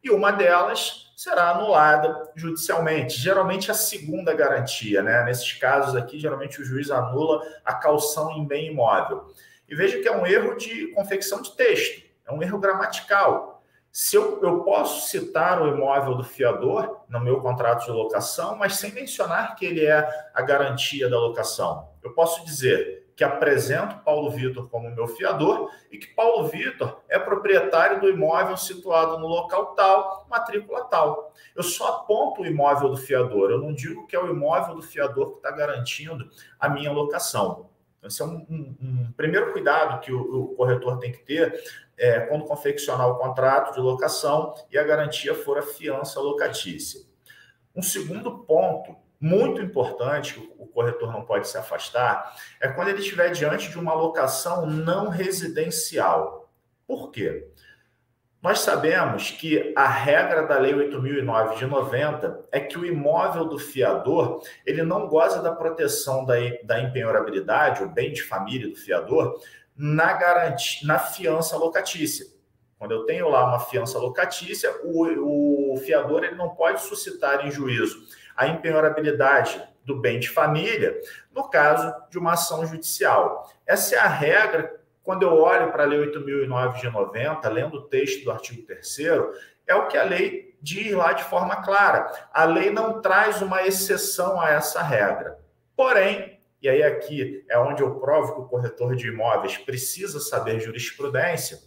E 0.00 0.12
uma 0.12 0.30
delas 0.30 1.12
será 1.16 1.50
anulada 1.50 2.30
judicialmente. 2.36 3.18
Geralmente 3.18 3.68
a 3.68 3.74
segunda 3.74 4.32
garantia, 4.32 5.02
né? 5.02 5.24
Nesses 5.24 5.54
casos 5.54 5.96
aqui, 5.96 6.16
geralmente 6.16 6.62
o 6.62 6.64
juiz 6.64 6.88
anula 6.88 7.42
a 7.64 7.74
calção 7.74 8.30
em 8.30 8.46
bem 8.46 8.68
imóvel. 8.68 9.34
E 9.68 9.74
veja 9.74 9.98
que 9.98 10.06
é 10.06 10.16
um 10.16 10.24
erro 10.24 10.54
de 10.54 10.86
confecção 10.92 11.42
de 11.42 11.56
texto, 11.56 12.00
é 12.24 12.32
um 12.32 12.40
erro 12.40 12.60
gramatical. 12.60 13.60
Se 13.90 14.14
eu, 14.14 14.40
eu 14.40 14.60
posso 14.60 15.08
citar 15.08 15.60
o 15.60 15.66
imóvel 15.66 16.14
do 16.14 16.22
fiador 16.22 16.99
no 17.10 17.20
meu 17.20 17.40
contrato 17.40 17.84
de 17.84 17.90
locação, 17.90 18.56
mas 18.56 18.76
sem 18.76 18.92
mencionar 18.92 19.56
que 19.56 19.66
ele 19.66 19.84
é 19.84 20.08
a 20.32 20.40
garantia 20.40 21.10
da 21.10 21.18
locação. 21.18 21.88
Eu 22.02 22.12
posso 22.12 22.44
dizer 22.44 23.10
que 23.16 23.24
apresento 23.24 23.98
Paulo 23.98 24.30
Vitor 24.30 24.68
como 24.70 24.90
meu 24.90 25.06
fiador 25.06 25.70
e 25.90 25.98
que 25.98 26.06
Paulo 26.06 26.46
Vitor 26.48 27.02
é 27.06 27.18
proprietário 27.18 28.00
do 28.00 28.08
imóvel 28.08 28.56
situado 28.56 29.18
no 29.18 29.26
local 29.26 29.74
tal, 29.74 30.26
matrícula 30.30 30.84
tal. 30.84 31.34
Eu 31.54 31.62
só 31.62 31.88
aponto 31.96 32.40
o 32.40 32.46
imóvel 32.46 32.88
do 32.88 32.96
fiador, 32.96 33.50
eu 33.50 33.58
não 33.58 33.74
digo 33.74 34.06
que 34.06 34.16
é 34.16 34.18
o 34.18 34.30
imóvel 34.30 34.76
do 34.76 34.82
fiador 34.82 35.32
que 35.32 35.36
está 35.36 35.50
garantindo 35.50 36.30
a 36.58 36.68
minha 36.68 36.92
locação. 36.92 37.69
Esse 38.02 38.22
é 38.22 38.24
um, 38.24 38.46
um, 38.48 38.76
um 38.80 39.12
primeiro 39.12 39.52
cuidado 39.52 40.00
que 40.00 40.12
o, 40.12 40.44
o, 40.44 40.54
corretor 40.54 40.98
tem 40.98 41.12
que 41.12 41.18
ter 41.18 41.62
é, 41.96 42.20
quando 42.20 42.44
confeccionar 42.44 43.08
o 43.08 43.16
contrato 43.16 43.74
de 43.74 43.80
locação 43.80 44.54
e 44.70 44.78
a 44.78 44.84
garantia 44.84 45.34
for 45.34 45.58
a 45.58 45.62
fiança 45.62 46.18
locatícia. 46.18 47.02
Um 47.76 47.82
segundo 47.82 48.38
ponto 48.38 48.96
muito 49.20 49.60
importante 49.60 50.34
que 50.34 50.52
o 50.58 50.66
corretor 50.66 51.12
não 51.12 51.24
pode 51.24 51.46
se 51.46 51.58
afastar 51.58 52.34
é 52.58 52.68
quando 52.68 52.88
ele 52.88 53.00
estiver 53.00 53.30
diante 53.32 53.68
de 53.68 53.78
uma 53.78 53.92
locação 53.92 54.64
não 54.64 55.08
residencial. 55.08 56.50
Por 56.86 57.10
quê? 57.10 57.48
Nós 58.42 58.60
sabemos 58.60 59.30
que 59.30 59.72
a 59.76 59.86
regra 59.86 60.46
da 60.46 60.58
Lei 60.58 60.74
8009 60.74 61.56
de 61.56 61.66
90 61.66 62.46
é 62.50 62.58
que 62.58 62.78
o 62.78 62.86
imóvel 62.86 63.44
do 63.44 63.58
fiador 63.58 64.42
ele 64.64 64.82
não 64.82 65.06
goza 65.08 65.42
da 65.42 65.52
proteção 65.52 66.24
da, 66.24 66.34
da 66.64 66.80
empenhorabilidade, 66.80 67.82
o 67.82 67.88
bem 67.88 68.12
de 68.12 68.22
família 68.22 68.70
do 68.70 68.76
fiador, 68.76 69.38
na, 69.76 70.14
garantia, 70.14 70.86
na 70.86 70.98
fiança 70.98 71.56
locatícia. 71.58 72.26
Quando 72.78 72.92
eu 72.92 73.04
tenho 73.04 73.28
lá 73.28 73.44
uma 73.46 73.60
fiança 73.60 73.98
locatícia, 73.98 74.74
o, 74.84 75.74
o 75.74 75.76
fiador 75.76 76.24
ele 76.24 76.34
não 76.34 76.48
pode 76.48 76.80
suscitar 76.80 77.46
em 77.46 77.50
juízo 77.50 78.06
a 78.34 78.46
empenhorabilidade 78.46 79.62
do 79.84 80.00
bem 80.00 80.18
de 80.18 80.30
família 80.30 80.98
no 81.30 81.46
caso 81.50 81.94
de 82.08 82.18
uma 82.18 82.32
ação 82.32 82.64
judicial. 82.64 83.50
Essa 83.66 83.96
é 83.96 83.98
a 83.98 84.08
regra. 84.08 84.79
Quando 85.10 85.24
eu 85.24 85.36
olho 85.38 85.72
para 85.72 85.82
a 85.82 85.86
Lei 85.86 85.98
8.009 86.06 86.82
de 86.82 86.88
90, 86.88 87.48
lendo 87.48 87.78
o 87.78 87.82
texto 87.82 88.22
do 88.22 88.30
artigo 88.30 88.62
3 88.62 88.98
é 89.66 89.74
o 89.74 89.88
que 89.88 89.98
a 89.98 90.04
lei 90.04 90.56
diz 90.62 90.92
lá 90.92 91.12
de 91.12 91.24
forma 91.24 91.64
clara. 91.64 92.28
A 92.32 92.44
lei 92.44 92.70
não 92.70 93.02
traz 93.02 93.42
uma 93.42 93.66
exceção 93.66 94.40
a 94.40 94.50
essa 94.50 94.80
regra. 94.80 95.40
Porém, 95.74 96.38
e 96.62 96.68
aí 96.68 96.80
aqui 96.84 97.44
é 97.48 97.58
onde 97.58 97.82
eu 97.82 97.96
provo 97.96 98.34
que 98.34 98.40
o 98.42 98.44
corretor 98.44 98.94
de 98.94 99.08
imóveis 99.08 99.58
precisa 99.58 100.20
saber 100.20 100.60
jurisprudência, 100.60 101.58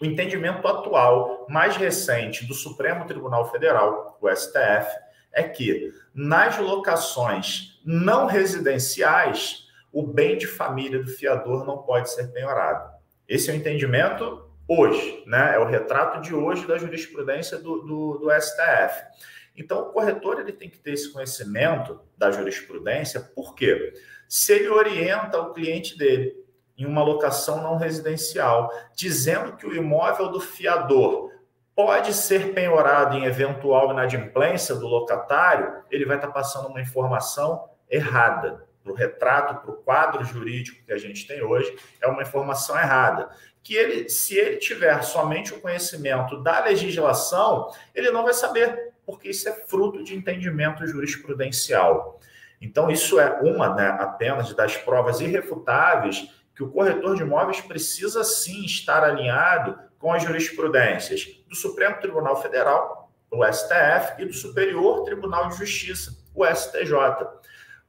o 0.00 0.04
entendimento 0.04 0.68
atual, 0.68 1.44
mais 1.50 1.76
recente, 1.76 2.46
do 2.46 2.54
Supremo 2.54 3.04
Tribunal 3.04 3.50
Federal, 3.50 4.16
o 4.20 4.30
STF, 4.32 4.96
é 5.32 5.42
que 5.42 5.92
nas 6.14 6.56
locações 6.56 7.80
não 7.84 8.26
residenciais, 8.26 9.65
o 9.96 10.06
bem 10.06 10.36
de 10.36 10.46
família 10.46 11.02
do 11.02 11.10
fiador 11.10 11.64
não 11.64 11.78
pode 11.78 12.10
ser 12.10 12.30
penhorado. 12.30 12.92
Esse 13.26 13.48
é 13.48 13.54
o 13.54 13.56
entendimento 13.56 14.46
hoje, 14.68 15.24
né? 15.26 15.54
É 15.54 15.58
o 15.58 15.64
retrato 15.64 16.20
de 16.20 16.34
hoje 16.34 16.66
da 16.66 16.76
jurisprudência 16.76 17.56
do, 17.56 17.80
do, 17.80 18.18
do 18.18 18.30
STF. 18.30 19.06
Então, 19.56 19.80
o 19.80 19.92
corretor 19.92 20.38
ele 20.38 20.52
tem 20.52 20.68
que 20.68 20.76
ter 20.76 20.92
esse 20.92 21.10
conhecimento 21.10 21.98
da 22.14 22.30
jurisprudência, 22.30 23.20
por 23.20 23.54
quê? 23.54 23.94
Se 24.28 24.52
ele 24.52 24.68
orienta 24.68 25.40
o 25.40 25.54
cliente 25.54 25.96
dele 25.96 26.44
em 26.76 26.84
uma 26.84 27.02
locação 27.02 27.62
não 27.62 27.78
residencial, 27.78 28.70
dizendo 28.94 29.56
que 29.56 29.66
o 29.66 29.74
imóvel 29.74 30.28
do 30.28 30.42
fiador 30.42 31.32
pode 31.74 32.12
ser 32.12 32.52
penhorado 32.52 33.16
em 33.16 33.24
eventual 33.24 33.92
inadimplência 33.92 34.74
do 34.74 34.86
locatário, 34.86 35.84
ele 35.90 36.04
vai 36.04 36.16
estar 36.16 36.32
passando 36.32 36.68
uma 36.68 36.82
informação 36.82 37.70
errada. 37.88 38.66
Para 38.86 38.92
o 38.92 38.96
retrato, 38.96 39.62
para 39.62 39.70
o 39.72 39.78
quadro 39.78 40.24
jurídico 40.24 40.84
que 40.86 40.92
a 40.92 40.96
gente 40.96 41.26
tem 41.26 41.42
hoje, 41.42 41.76
é 42.00 42.06
uma 42.06 42.22
informação 42.22 42.78
errada. 42.78 43.28
Que 43.64 43.74
ele, 43.74 44.08
se 44.08 44.36
ele 44.36 44.58
tiver 44.58 45.02
somente 45.02 45.52
o 45.52 45.60
conhecimento 45.60 46.40
da 46.40 46.62
legislação, 46.62 47.68
ele 47.92 48.12
não 48.12 48.22
vai 48.22 48.32
saber, 48.32 48.92
porque 49.04 49.30
isso 49.30 49.48
é 49.48 49.52
fruto 49.52 50.04
de 50.04 50.14
entendimento 50.14 50.86
jurisprudencial. 50.86 52.20
Então, 52.60 52.88
isso 52.88 53.18
é 53.18 53.40
uma 53.40 53.74
né, 53.74 53.88
apenas 53.98 54.54
das 54.54 54.76
provas 54.76 55.20
irrefutáveis 55.20 56.30
que 56.54 56.62
o 56.62 56.70
corretor 56.70 57.16
de 57.16 57.22
imóveis 57.22 57.60
precisa 57.60 58.22
sim 58.22 58.64
estar 58.64 59.02
alinhado 59.02 59.76
com 59.98 60.12
as 60.12 60.22
jurisprudências 60.22 61.26
do 61.48 61.56
Supremo 61.56 61.96
Tribunal 61.96 62.40
Federal, 62.40 63.10
o 63.32 63.44
STF, 63.44 64.22
e 64.22 64.26
do 64.26 64.32
Superior 64.32 65.02
Tribunal 65.02 65.48
de 65.48 65.56
Justiça, 65.56 66.16
o 66.32 66.46
STJ. 66.46 66.94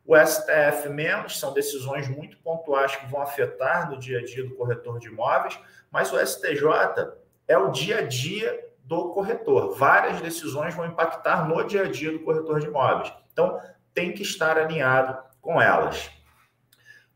O 0.08 0.16
STF 0.16 0.88
menos 0.88 1.38
são 1.38 1.54
decisões 1.54 2.08
muito 2.08 2.38
pontuais 2.38 2.96
que 2.96 3.06
vão 3.08 3.22
afetar 3.22 3.92
no 3.92 4.00
dia 4.00 4.20
a 4.20 4.24
dia 4.26 4.42
do 4.42 4.56
corretor 4.56 5.00
de 5.00 5.10
imóveis, 5.10 5.60
mas 5.92 6.14
o 6.14 6.26
STJ 6.26 7.12
é 7.46 7.58
o 7.58 7.70
dia 7.72 8.00
a 8.00 8.02
dia 8.04 8.58
do 8.86 9.10
corretor. 9.10 9.76
Várias 9.76 10.22
decisões 10.22 10.74
vão 10.74 10.86
impactar 10.86 11.46
no 11.46 11.62
dia 11.66 11.84
a 11.84 11.92
dia 11.92 12.14
do 12.14 12.22
corretor 12.22 12.62
de 12.62 12.68
imóveis. 12.68 13.14
Então, 13.34 13.60
tem 13.94 14.14
que 14.14 14.22
estar 14.22 14.58
alinhado 14.58 15.18
com 15.42 15.62
elas. 15.62 16.10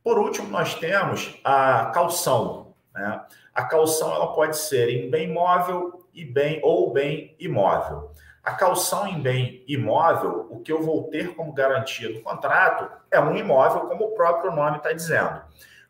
Por 0.03 0.19
último, 0.19 0.49
nós 0.49 0.75
temos 0.75 1.39
a 1.45 1.91
calção. 1.93 2.75
Né? 2.93 3.25
A 3.55 3.63
calção 3.63 4.13
ela 4.13 4.33
pode 4.33 4.57
ser 4.57 4.89
em 4.89 5.09
bem 5.09 5.31
móvel 5.31 6.09
e 6.13 6.25
bem 6.25 6.59
ou 6.61 6.91
bem 6.91 7.37
imóvel. 7.39 8.11
A 8.43 8.53
calção 8.53 9.07
em 9.07 9.21
bem 9.21 9.63
imóvel, 9.67 10.47
o 10.49 10.59
que 10.59 10.71
eu 10.71 10.81
vou 10.81 11.09
ter 11.09 11.35
como 11.35 11.53
garantia 11.53 12.11
do 12.11 12.21
contrato 12.21 12.89
é 13.11 13.19
um 13.19 13.35
imóvel, 13.35 13.81
como 13.81 14.05
o 14.05 14.15
próprio 14.15 14.51
nome 14.51 14.77
está 14.77 14.91
dizendo. 14.91 15.43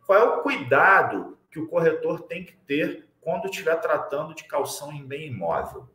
Qual 0.05 0.20
é 0.20 0.24
o 0.24 0.41
cuidado 0.41 1.38
que 1.50 1.60
o 1.60 1.67
corretor 1.67 2.24
tem 2.24 2.43
que 2.43 2.53
ter 2.53 3.08
quando 3.22 3.46
estiver 3.46 3.75
tratando 3.79 4.36
de 4.36 4.43
calção 4.43 4.91
em 4.91 5.05
bem 5.05 5.27
imóvel? 5.27 5.88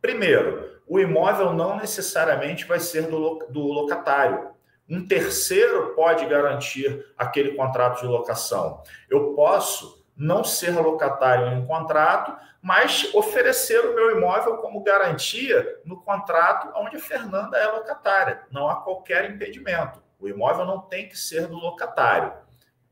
Primeiro, 0.00 0.80
o 0.88 0.98
imóvel 0.98 1.52
não 1.52 1.76
necessariamente 1.76 2.64
vai 2.64 2.80
ser 2.80 3.06
do, 3.06 3.38
do 3.50 3.60
locatário. 3.60 4.50
Um 4.88 5.06
terceiro 5.06 5.94
pode 5.94 6.26
garantir 6.26 7.06
aquele 7.16 7.54
contrato 7.54 8.00
de 8.00 8.06
locação. 8.08 8.82
Eu 9.08 9.34
posso 9.34 10.01
não 10.16 10.44
ser 10.44 10.78
locatário 10.78 11.48
em 11.48 11.58
um 11.58 11.66
contrato, 11.66 12.36
mas 12.60 13.12
oferecer 13.14 13.80
o 13.80 13.94
meu 13.94 14.16
imóvel 14.16 14.58
como 14.58 14.82
garantia 14.82 15.80
no 15.84 16.00
contrato 16.00 16.72
onde 16.76 16.96
a 16.96 17.00
Fernanda 17.00 17.58
é 17.58 17.66
locatária. 17.66 18.42
Não 18.50 18.68
há 18.68 18.76
qualquer 18.76 19.28
impedimento. 19.30 20.02
O 20.18 20.28
imóvel 20.28 20.64
não 20.64 20.80
tem 20.80 21.08
que 21.08 21.18
ser 21.18 21.48
do 21.48 21.56
locatário. 21.56 22.32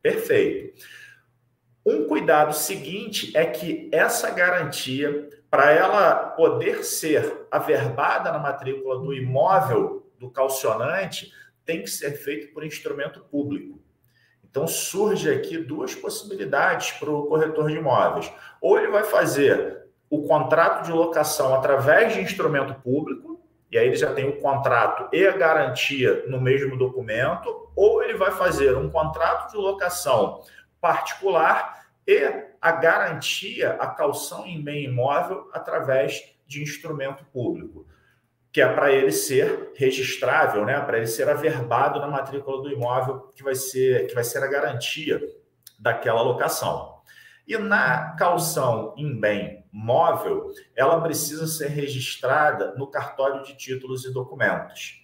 Perfeito. 0.02 0.84
Um 1.86 2.06
cuidado 2.06 2.52
seguinte 2.52 3.36
é 3.36 3.46
que 3.46 3.88
essa 3.92 4.30
garantia, 4.30 5.28
para 5.48 5.72
ela 5.72 6.14
poder 6.14 6.84
ser 6.84 7.46
averbada 7.50 8.32
na 8.32 8.38
matrícula 8.38 8.98
do 8.98 9.14
imóvel 9.14 10.10
do 10.18 10.30
calcionante, 10.30 11.32
tem 11.64 11.82
que 11.82 11.90
ser 11.90 12.12
feito 12.12 12.52
por 12.52 12.64
instrumento 12.64 13.20
público. 13.20 13.80
Então 14.50 14.66
surge 14.66 15.30
aqui 15.30 15.58
duas 15.58 15.94
possibilidades 15.94 16.92
para 16.92 17.10
o 17.10 17.26
corretor 17.26 17.68
de 17.68 17.76
imóveis. 17.76 18.32
Ou 18.60 18.78
ele 18.78 18.88
vai 18.88 19.04
fazer 19.04 19.86
o 20.08 20.22
contrato 20.22 20.84
de 20.84 20.92
locação 20.92 21.54
através 21.54 22.12
de 22.12 22.20
instrumento 22.20 22.74
público, 22.82 23.40
e 23.70 23.78
aí 23.78 23.86
ele 23.86 23.96
já 23.96 24.12
tem 24.12 24.28
o 24.28 24.40
contrato 24.40 25.08
e 25.14 25.24
a 25.24 25.36
garantia 25.36 26.24
no 26.26 26.40
mesmo 26.40 26.76
documento, 26.76 27.70
ou 27.76 28.02
ele 28.02 28.14
vai 28.14 28.32
fazer 28.32 28.76
um 28.76 28.90
contrato 28.90 29.52
de 29.52 29.56
locação 29.56 30.42
particular 30.80 31.86
e 32.04 32.50
a 32.60 32.72
garantia, 32.72 33.74
a 33.74 33.86
calção 33.86 34.44
em 34.44 34.60
bem 34.60 34.84
imóvel 34.84 35.48
através 35.52 36.34
de 36.44 36.60
instrumento 36.60 37.24
público 37.26 37.86
que 38.52 38.60
é 38.60 38.72
para 38.72 38.92
ele 38.92 39.12
ser 39.12 39.72
registrável, 39.76 40.64
né? 40.64 40.80
para 40.80 40.96
ele 40.96 41.06
ser 41.06 41.28
averbado 41.28 42.00
na 42.00 42.08
matrícula 42.08 42.62
do 42.62 42.70
imóvel, 42.70 43.30
que 43.34 43.42
vai 43.42 43.54
ser, 43.54 44.08
que 44.08 44.14
vai 44.14 44.24
ser 44.24 44.42
a 44.42 44.48
garantia 44.48 45.20
daquela 45.78 46.20
locação. 46.22 47.00
E 47.46 47.56
na 47.56 48.14
calção 48.16 48.94
em 48.96 49.18
bem 49.18 49.64
móvel, 49.72 50.50
ela 50.74 51.00
precisa 51.00 51.46
ser 51.46 51.68
registrada 51.68 52.74
no 52.76 52.88
cartório 52.88 53.42
de 53.42 53.56
títulos 53.56 54.04
e 54.04 54.12
documentos. 54.12 55.00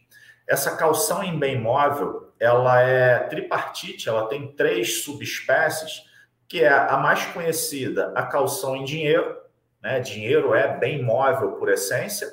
Essa 0.47 0.77
calção 0.77 1.23
em 1.23 1.39
bem 1.39 1.61
móvel, 1.61 2.33
ela 2.39 2.81
é 2.81 3.19
tripartite, 3.21 4.09
ela 4.09 4.29
tem 4.29 4.53
três 4.53 5.03
subespécies, 5.03 6.05
que 6.49 6.63
é 6.63 6.73
a 6.73 6.97
mais 6.97 7.27
conhecida, 7.27 8.13
a 8.15 8.25
calção 8.25 8.77
em 8.77 8.85
dinheiro, 8.85 9.37
né? 9.83 9.99
Dinheiro 9.99 10.55
é 10.55 10.79
bem 10.79 11.03
móvel 11.03 11.53
por 11.53 11.69
essência 11.69 12.29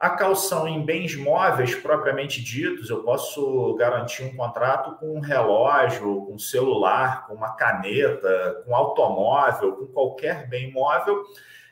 a 0.00 0.08
calção 0.08 0.66
em 0.66 0.82
bens 0.82 1.14
móveis 1.14 1.74
propriamente 1.74 2.42
ditos, 2.42 2.88
eu 2.88 3.02
posso 3.02 3.74
garantir 3.74 4.22
um 4.22 4.34
contrato 4.34 4.96
com 4.96 5.14
um 5.14 5.20
relógio, 5.20 6.24
com 6.24 6.36
um 6.36 6.38
celular, 6.38 7.26
com 7.26 7.34
uma 7.34 7.54
caneta, 7.54 8.62
com 8.64 8.74
automóvel, 8.74 9.72
com 9.72 9.86
qualquer 9.88 10.48
bem 10.48 10.72
móvel. 10.72 11.22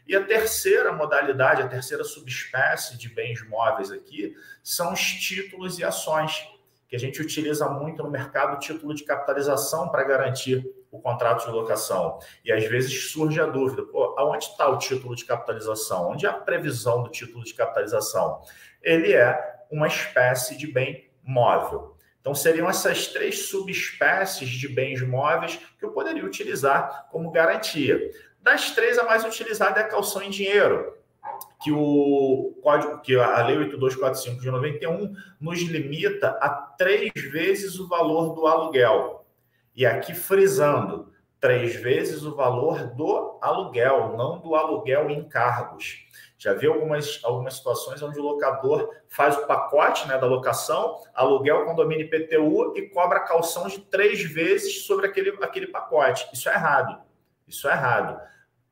E 0.06 0.14
a 0.14 0.23
terceira 0.23 0.92
modalidade, 0.92 1.62
a 1.62 1.68
terceira 1.68 2.04
subespécie 2.04 2.99
de 2.99 3.08
bens 3.08 3.42
móveis 3.49 3.90
aqui, 3.90 4.37
são 4.62 4.92
os 4.92 5.00
títulos 5.00 5.78
e 5.78 5.85
ações, 5.85 6.47
que 6.87 6.94
a 6.94 6.99
gente 6.99 7.23
utiliza 7.23 7.66
muito 7.70 8.02
no 8.02 8.11
mercado 8.11 8.58
título 8.58 8.94
de 8.94 9.04
capitalização 9.04 9.88
para 9.88 10.04
garantir 10.04 10.62
o 10.90 11.00
contrato 11.00 11.47
de 11.47 11.50
locação. 11.50 12.18
E 12.45 12.52
às 12.52 12.64
vezes 12.64 13.11
surge 13.11 13.40
a 13.40 13.47
dúvida: 13.47 13.83
pô, 13.83 14.14
aonde 14.18 14.45
está 14.45 14.68
o 14.68 14.78
título 14.78 15.14
de 15.14 15.25
capitalização? 15.25 16.11
Onde 16.11 16.26
é 16.26 16.28
a 16.28 16.35
previsão 16.35 17.02
do 17.02 17.11
título 17.11 17.45
de 17.45 17.54
capitalização? 17.54 18.42
Ele 18.83 19.12
é 19.12 19.59
uma 19.71 19.87
espécie 19.87 20.57
de 20.57 20.66
bem 20.66 21.11
móvel. 21.23 21.97
Então, 22.21 22.35
seriam 22.35 22.68
essas 22.68 23.07
três 23.07 23.49
subespécies 23.49 24.49
de 24.49 24.68
bens 24.68 25.00
móveis 25.00 25.59
que 25.78 25.85
eu 25.85 25.92
poderia 25.92 26.25
utilizar 26.25 27.09
como 27.11 27.30
garantia. 27.30 28.11
Das 28.42 28.73
três, 28.73 28.99
a 28.99 29.04
mais 29.04 29.25
utilizada 29.25 29.80
é 29.80 29.85
a 29.85 29.88
calção 29.88 30.23
em 30.23 30.30
dinheiro, 30.30 30.95
que 31.62 31.73
o 31.73 32.59
código, 32.62 33.00
que 33.00 33.16
a 33.16 33.47
Lei 33.47 33.59
8245 33.59 34.40
de 34.40 34.50
91 34.50 35.14
nos 35.40 35.61
limita 35.61 36.30
a 36.40 36.49
três 36.50 37.11
vezes 37.14 37.78
o 37.78 37.88
valor 37.88 38.35
do 38.35 38.47
aluguel. 38.47 39.17
E 39.78 39.87
aqui 39.87 40.12
frisando, 40.12 41.12
três 41.38 41.76
vezes 41.76 42.25
o 42.25 42.35
valor 42.35 42.88
do 42.97 43.38
aluguel, 43.40 44.16
não 44.16 44.40
do 44.40 44.56
aluguel 44.56 45.08
em 45.08 45.28
cargos. 45.28 46.04
Já 46.37 46.52
vi 46.52 46.66
algumas, 46.66 47.20
algumas 47.23 47.54
situações 47.54 48.02
onde 48.02 48.18
o 48.18 48.23
locador 48.25 48.92
faz 49.06 49.37
o 49.38 49.47
pacote 49.47 50.08
né, 50.08 50.18
da 50.18 50.26
locação, 50.26 51.00
aluguel, 51.14 51.64
condomínio 51.64 52.06
IPTU 52.06 52.76
e 52.76 52.88
cobra 52.88 53.20
calção 53.20 53.68
de 53.68 53.78
três 53.82 54.20
vezes 54.20 54.85
sobre 54.85 55.06
aquele, 55.06 55.30
aquele 55.40 55.68
pacote. 55.68 56.28
Isso 56.32 56.49
é 56.49 56.54
errado. 56.54 57.00
Isso 57.47 57.68
é 57.68 57.73
errado. 57.73 58.20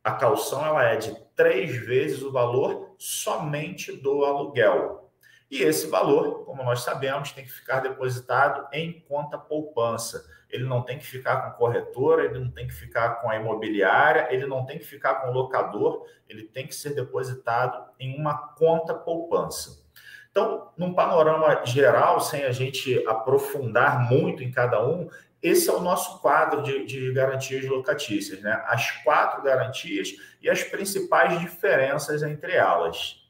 A 0.03 0.11
calção 0.11 0.67
ela 0.67 0.83
é 0.83 0.97
de 0.97 1.15
três 1.37 1.77
vezes 1.87 2.21
o 2.21 2.33
valor 2.33 2.97
somente 2.99 3.93
do 3.93 4.25
aluguel. 4.25 5.09
E 5.49 5.63
esse 5.63 5.87
valor, 5.87 6.45
como 6.45 6.65
nós 6.65 6.81
sabemos, 6.81 7.31
tem 7.31 7.45
que 7.45 7.53
ficar 7.53 7.79
depositado 7.79 8.67
em 8.73 9.05
conta 9.09 9.39
poupança. 9.39 10.35
Ele 10.51 10.65
não 10.65 10.83
tem 10.83 10.99
que 10.99 11.07
ficar 11.07 11.43
com 11.43 11.59
corretora, 11.59 12.25
ele 12.25 12.39
não 12.39 12.51
tem 12.51 12.67
que 12.67 12.75
ficar 12.75 13.21
com 13.21 13.29
a 13.29 13.37
imobiliária, 13.37 14.29
ele 14.31 14.47
não 14.47 14.65
tem 14.65 14.79
que 14.79 14.85
ficar 14.85 15.17
com 15.17 15.29
o 15.29 15.33
locador, 15.33 16.07
ele 16.29 16.45
tem 16.45 16.67
que 16.67 16.75
ser 16.75 16.95
depositado 16.95 17.85
em 17.99 18.19
uma 18.19 18.37
conta 18.55 18.95
poupança. 18.95 19.85
Então, 20.31 20.71
num 20.77 20.93
panorama 20.93 21.65
geral, 21.65 22.21
sem 22.21 22.45
a 22.45 22.53
gente 22.53 23.03
aprofundar 23.09 24.11
muito 24.11 24.43
em 24.43 24.51
cada 24.51 24.87
um, 24.87 25.09
esse 25.43 25.71
é 25.71 25.73
o 25.73 25.81
nosso 25.81 26.21
quadro 26.21 26.63
de, 26.63 26.85
de, 26.85 27.13
garantias 27.13 27.65
locatícias, 27.65 28.43
né? 28.43 28.63
As 28.67 28.91
quatro 29.03 29.43
garantias 29.43 30.15
e 30.43 30.51
as 30.51 30.63
principais 30.63 31.39
diferenças 31.41 32.23
entre 32.23 32.53
elas. 32.53 33.27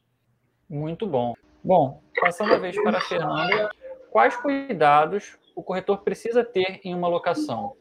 Muito 0.68 1.06
bom. 1.06 1.34
Bom, 1.62 2.02
passando 2.20 2.54
a 2.54 2.58
vez 2.58 2.80
para 2.82 2.98
a 2.98 3.00
Fernanda, 3.00 3.70
quais 4.10 4.36
cuidados 4.36 5.36
o 5.56 5.62
corretor 5.62 5.98
precisa 6.02 6.44
ter 6.44 6.80
em 6.84 6.94
uma 6.94 7.08
locação? 7.08 7.72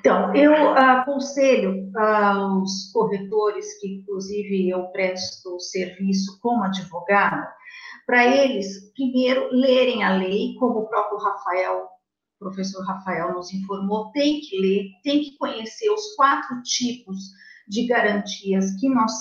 Então, 0.00 0.34
eu 0.34 0.52
aconselho 0.76 1.88
aos 1.96 2.90
corretores, 2.92 3.78
que 3.80 3.86
inclusive 3.86 4.68
eu 4.68 4.86
presto 4.88 5.60
serviço 5.60 6.40
como 6.42 6.64
advogado, 6.64 7.46
para 8.04 8.26
eles, 8.26 8.92
primeiro, 8.92 9.48
lerem 9.52 10.02
a 10.02 10.16
lei, 10.16 10.56
como 10.58 10.80
o 10.80 10.88
próprio 10.88 11.18
Rafael, 11.18 11.84
o 12.40 12.44
professor 12.44 12.84
Rafael 12.84 13.34
nos 13.34 13.52
informou, 13.52 14.10
tem 14.10 14.40
que 14.40 14.58
ler, 14.58 14.86
tem 15.04 15.20
que 15.20 15.36
conhecer 15.38 15.88
os 15.90 16.16
quatro 16.16 16.60
tipos 16.62 17.16
de 17.68 17.86
garantias 17.86 18.74
que 18.80 18.88
nós 18.88 19.12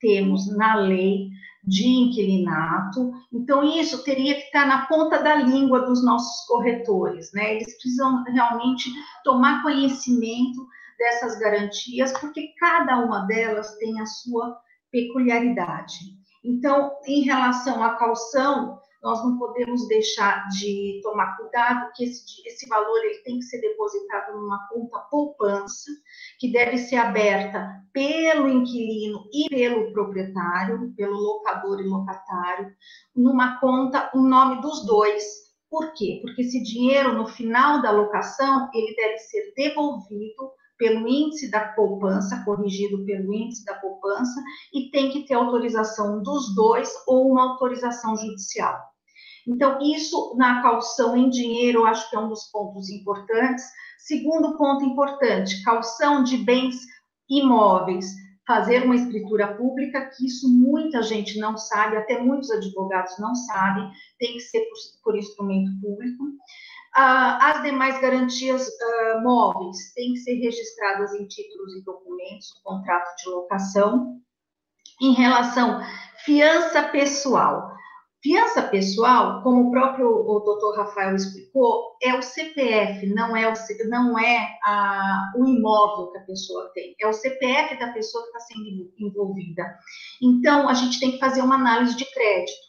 temos 0.00 0.46
na 0.56 0.76
lei, 0.76 1.28
de 1.66 1.86
inquilinato. 1.86 3.12
Então, 3.32 3.64
isso 3.64 4.04
teria 4.04 4.34
que 4.34 4.42
estar 4.42 4.66
na 4.66 4.86
ponta 4.86 5.22
da 5.22 5.34
língua 5.34 5.80
dos 5.80 6.04
nossos 6.04 6.46
corretores, 6.46 7.32
né? 7.32 7.56
Eles 7.56 7.72
precisam 7.74 8.22
realmente 8.24 8.90
tomar 9.24 9.62
conhecimento 9.62 10.66
dessas 10.98 11.38
garantias, 11.38 12.12
porque 12.20 12.54
cada 12.58 12.98
uma 12.98 13.26
delas 13.26 13.76
tem 13.78 14.00
a 14.00 14.06
sua 14.06 14.56
peculiaridade. 14.90 16.16
Então, 16.44 16.92
em 17.06 17.22
relação 17.22 17.82
à 17.82 17.96
calção, 17.96 18.78
nós 19.06 19.24
não 19.24 19.38
podemos 19.38 19.86
deixar 19.86 20.48
de 20.48 21.00
tomar 21.00 21.36
cuidado 21.36 21.92
que 21.94 22.02
esse, 22.02 22.24
esse 22.44 22.68
valor 22.68 22.98
ele 23.04 23.22
tem 23.22 23.38
que 23.38 23.44
ser 23.44 23.60
depositado 23.60 24.36
numa 24.36 24.66
conta 24.66 24.98
poupança, 25.08 25.92
que 26.40 26.50
deve 26.50 26.76
ser 26.76 26.96
aberta 26.96 27.84
pelo 27.92 28.48
inquilino 28.48 29.20
e 29.32 29.48
pelo 29.48 29.92
proprietário, 29.92 30.92
pelo 30.96 31.14
locador 31.14 31.80
e 31.80 31.88
locatário, 31.88 32.74
numa 33.14 33.60
conta, 33.60 34.10
o 34.12 34.18
nome 34.18 34.60
dos 34.60 34.84
dois. 34.84 35.24
Por 35.70 35.92
quê? 35.92 36.18
Porque 36.20 36.42
esse 36.42 36.60
dinheiro, 36.64 37.12
no 37.12 37.28
final 37.28 37.80
da 37.80 37.92
locação, 37.92 38.68
ele 38.74 38.92
deve 38.96 39.18
ser 39.18 39.52
devolvido 39.56 40.50
pelo 40.76 41.06
índice 41.06 41.48
da 41.48 41.60
poupança, 41.60 42.42
corrigido 42.44 43.04
pelo 43.04 43.32
índice 43.32 43.64
da 43.64 43.74
poupança, 43.74 44.42
e 44.74 44.90
tem 44.90 45.10
que 45.10 45.24
ter 45.26 45.34
autorização 45.34 46.20
dos 46.24 46.56
dois 46.56 46.92
ou 47.06 47.30
uma 47.30 47.52
autorização 47.52 48.16
judicial. 48.16 48.95
Então, 49.46 49.78
isso 49.80 50.34
na 50.36 50.60
calção 50.60 51.16
em 51.16 51.30
dinheiro, 51.30 51.80
eu 51.80 51.86
acho 51.86 52.10
que 52.10 52.16
é 52.16 52.18
um 52.18 52.28
dos 52.28 52.44
pontos 52.50 52.90
importantes. 52.90 53.64
Segundo 53.98 54.56
ponto 54.56 54.84
importante, 54.84 55.62
calção 55.62 56.24
de 56.24 56.36
bens 56.38 56.76
imóveis, 57.28 58.06
fazer 58.46 58.84
uma 58.84 58.94
escritura 58.94 59.56
pública, 59.56 60.10
que 60.16 60.26
isso 60.26 60.48
muita 60.48 61.02
gente 61.02 61.38
não 61.38 61.56
sabe, 61.56 61.96
até 61.96 62.20
muitos 62.20 62.50
advogados 62.50 63.18
não 63.18 63.34
sabem, 63.34 63.90
tem 64.18 64.34
que 64.34 64.40
ser 64.40 64.60
por, 64.60 64.76
por 65.02 65.16
instrumento 65.18 65.70
público. 65.80 66.24
Ah, 66.94 67.50
as 67.50 67.62
demais 67.62 68.00
garantias 68.00 68.68
ah, 68.68 69.20
móveis 69.22 69.92
têm 69.94 70.12
que 70.12 70.20
ser 70.20 70.34
registradas 70.34 71.12
em 71.14 71.26
títulos 71.26 71.76
e 71.76 71.84
documentos, 71.84 72.52
contrato 72.64 73.16
de 73.16 73.28
locação. 73.28 74.20
Em 75.02 75.12
relação 75.12 75.80
fiança 76.24 76.82
pessoal, 76.84 77.75
Fiança 78.26 78.60
pessoal, 78.60 79.40
como 79.44 79.68
o 79.68 79.70
próprio 79.70 80.08
o 80.08 80.40
doutor 80.40 80.76
Rafael 80.76 81.14
explicou, 81.14 81.96
é 82.02 82.12
o 82.12 82.20
CPF, 82.20 83.06
não 83.14 83.36
é, 83.36 83.48
o, 83.48 83.54
não 83.88 84.18
é 84.18 84.58
a, 84.64 85.32
o 85.36 85.46
imóvel 85.46 86.10
que 86.10 86.18
a 86.18 86.22
pessoa 86.22 86.68
tem, 86.74 86.96
é 87.00 87.06
o 87.06 87.12
CPF 87.12 87.78
da 87.78 87.92
pessoa 87.92 88.24
que 88.24 88.36
está 88.36 88.40
sendo 88.40 88.92
envolvida. 88.98 89.78
Então, 90.20 90.68
a 90.68 90.74
gente 90.74 90.98
tem 90.98 91.12
que 91.12 91.20
fazer 91.20 91.40
uma 91.40 91.54
análise 91.54 91.96
de 91.96 92.04
crédito. 92.04 92.66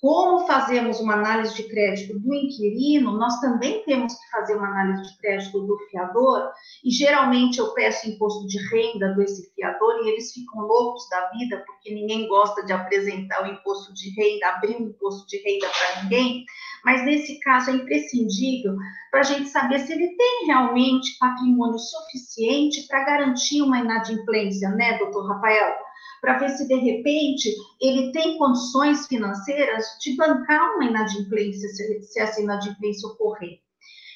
Como 0.00 0.46
fazemos 0.46 0.98
uma 0.98 1.12
análise 1.12 1.54
de 1.54 1.64
crédito 1.64 2.18
do 2.18 2.34
inquilino, 2.34 3.12
nós 3.18 3.38
também 3.38 3.84
temos 3.84 4.14
que 4.14 4.30
fazer 4.30 4.56
uma 4.56 4.68
análise 4.68 5.12
de 5.12 5.18
crédito 5.18 5.60
do 5.60 5.78
fiador, 5.90 6.50
e 6.82 6.90
geralmente 6.90 7.58
eu 7.58 7.74
peço 7.74 8.08
imposto 8.08 8.46
de 8.46 8.58
renda 8.70 9.08
desse 9.14 9.52
fiador 9.54 10.00
e 10.02 10.08
eles 10.08 10.32
ficam 10.32 10.62
loucos 10.62 11.06
da 11.10 11.28
vida, 11.32 11.62
porque 11.66 11.92
ninguém 11.92 12.26
gosta 12.28 12.64
de 12.64 12.72
apresentar 12.72 13.42
o 13.42 13.52
imposto 13.52 13.92
de 13.92 14.08
renda, 14.18 14.48
abrir 14.48 14.76
um 14.76 14.88
imposto 14.88 15.26
de 15.26 15.36
renda 15.36 15.68
para 15.68 16.02
ninguém, 16.02 16.46
mas 16.82 17.04
nesse 17.04 17.38
caso 17.40 17.68
é 17.68 17.74
imprescindível 17.74 18.76
para 19.10 19.20
a 19.20 19.24
gente 19.24 19.50
saber 19.50 19.80
se 19.80 19.92
ele 19.92 20.16
tem 20.16 20.46
realmente 20.46 21.18
patrimônio 21.18 21.78
suficiente 21.78 22.86
para 22.88 23.04
garantir 23.04 23.60
uma 23.60 23.78
inadimplência, 23.78 24.70
né, 24.70 24.96
doutor 24.96 25.28
Rafael? 25.28 25.89
Para 26.20 26.38
ver 26.38 26.50
se 26.50 26.66
de 26.66 26.74
repente 26.74 27.54
ele 27.80 28.12
tem 28.12 28.36
condições 28.38 29.06
financeiras 29.06 29.84
de 30.02 30.16
bancar 30.16 30.74
uma 30.74 30.84
inadimplência, 30.84 31.68
se, 31.68 32.20
essa 32.20 32.40
inadimplência 32.40 33.08
ocorrer. 33.08 33.60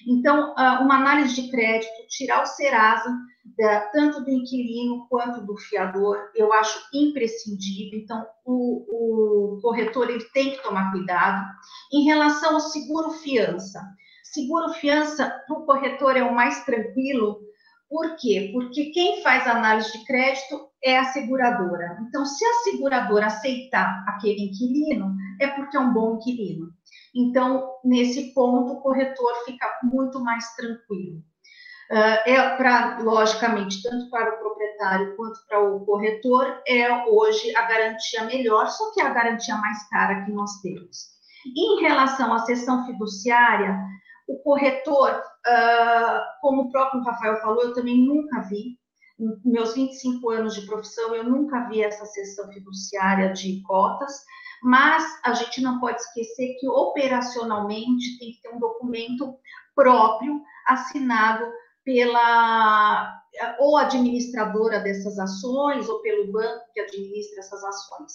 Então, 0.07 0.53
uma 0.83 0.97
análise 0.97 1.35
de 1.35 1.51
crédito, 1.51 2.07
tirar 2.09 2.43
o 2.43 2.47
Serasa, 2.47 3.11
tanto 3.93 4.23
do 4.23 4.31
inquilino 4.31 5.07
quanto 5.09 5.47
do 5.47 5.57
fiador, 5.57 6.31
eu 6.35 6.53
acho 6.53 6.79
imprescindível. 6.93 8.01
Então, 8.01 8.27
o, 8.45 9.57
o 9.57 9.61
corretor 9.63 10.11
ele 10.11 10.25
tem 10.33 10.51
que 10.51 10.63
tomar 10.63 10.93
cuidado. 10.93 11.43
Em 11.93 12.05
relação 12.05 12.55
ao 12.55 12.61
seguro 12.61 13.11
fiança, 13.13 13.83
seguro 14.23 14.75
fiança 14.75 15.31
para 15.47 15.59
o 15.59 15.65
corretor 15.65 16.17
é 16.17 16.23
o 16.23 16.35
mais 16.35 16.65
tranquilo, 16.65 17.41
por 17.89 18.17
quê? 18.17 18.51
Porque 18.53 18.87
quem 18.87 19.23
faz 19.23 19.47
análise 19.47 19.93
de 19.93 20.05
crédito 20.05 20.69
é 20.85 20.99
a 20.99 21.05
seguradora. 21.05 21.99
Então, 22.07 22.25
se 22.25 22.45
a 22.45 22.53
seguradora 22.65 23.27
aceitar 23.27 24.05
aquele 24.07 24.51
inquilino, 24.51 25.17
é 25.41 25.49
porque 25.49 25.77
é 25.77 25.81
um 25.81 25.93
bom 25.93 26.17
inquilino. 26.17 26.69
Então, 27.15 27.71
nesse 27.85 28.35
ponto, 28.35 28.73
o 28.73 28.81
corretor 28.81 29.33
fica 29.45 29.67
muito 29.83 30.21
mais 30.21 30.55
tranquilo. 30.55 31.23
Uh, 31.91 32.19
é 32.27 32.57
para, 32.57 32.99
logicamente, 33.01 33.83
tanto 33.83 34.09
para 34.11 34.35
o 34.35 34.39
proprietário 34.39 35.17
quanto 35.17 35.39
para 35.47 35.61
o 35.63 35.85
corretor, 35.85 36.63
é 36.67 37.07
hoje 37.09 37.55
a 37.57 37.63
garantia 37.63 38.25
melhor, 38.25 38.67
só 38.69 38.93
que 38.93 39.01
é 39.01 39.07
a 39.07 39.13
garantia 39.13 39.57
mais 39.57 39.89
cara 39.89 40.25
que 40.25 40.33
nós 40.33 40.61
temos. 40.61 41.15
Em 41.47 41.83
relação 41.83 42.33
à 42.33 42.39
sessão 42.41 42.87
fiduciária, 42.87 43.79
o 44.27 44.39
corretor, 44.39 45.11
uh, 45.11 46.21
como 46.41 46.63
o 46.63 46.71
próprio 46.71 47.03
Rafael 47.03 47.37
falou, 47.43 47.63
eu 47.63 47.75
também 47.75 47.99
nunca 47.99 48.41
vi. 48.41 48.79
Meus 49.45 49.75
25 49.75 50.31
anos 50.31 50.55
de 50.55 50.67
profissão, 50.67 51.15
eu 51.15 51.25
nunca 51.25 51.69
vi 51.69 51.83
essa 51.83 52.05
sessão 52.05 52.53
fiduciária 52.53 53.33
de 53.33 53.63
cotas, 53.63 54.13
mas 54.63 55.05
a 55.25 55.33
gente 55.35 55.61
não 55.61 55.79
pode 55.79 56.01
esquecer 56.01 56.57
que 56.59 56.69
operacionalmente 56.69 58.19
tem 58.19 58.33
que 58.33 58.41
ter 58.43 58.49
um 58.55 58.59
documento 58.59 59.37
próprio 59.75 60.41
assinado 60.67 61.45
pela 61.85 63.21
ou 63.59 63.77
administradora 63.77 64.81
dessas 64.81 65.19
ações 65.19 65.89
ou 65.89 66.01
pelo 66.01 66.33
banco 66.33 66.65
que 66.73 66.81
administra 66.81 67.41
essas 67.41 67.63
ações. 67.65 68.13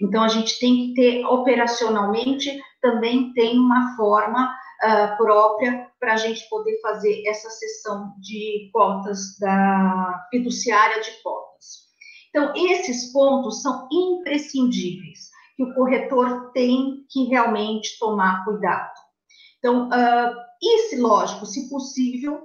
Então 0.00 0.22
a 0.22 0.28
gente 0.28 0.58
tem 0.60 0.74
que 0.74 0.94
ter 0.94 1.26
operacionalmente 1.26 2.58
também 2.80 3.32
tem 3.32 3.58
uma 3.58 3.96
forma 3.96 4.54
uh, 4.82 5.16
própria 5.16 5.90
para 5.98 6.14
a 6.14 6.16
gente 6.16 6.48
poder 6.48 6.80
fazer 6.80 7.22
essa 7.26 7.50
sessão 7.50 8.14
de 8.20 8.70
cotas 8.72 9.38
da 9.38 10.26
fiduciária 10.30 11.00
de 11.00 11.10
cotas. 11.22 11.88
Então, 12.30 12.52
esses 12.54 13.12
pontos 13.12 13.62
são 13.62 13.88
imprescindíveis, 13.90 15.30
que 15.56 15.64
o 15.64 15.74
corretor 15.74 16.52
tem 16.52 17.04
que 17.10 17.24
realmente 17.24 17.98
tomar 17.98 18.44
cuidado. 18.44 18.92
Então, 19.58 19.88
uh, 19.88 20.34
e 20.62 20.88
se, 20.88 20.96
lógico, 20.96 21.46
se 21.46 21.68
possível, 21.68 22.42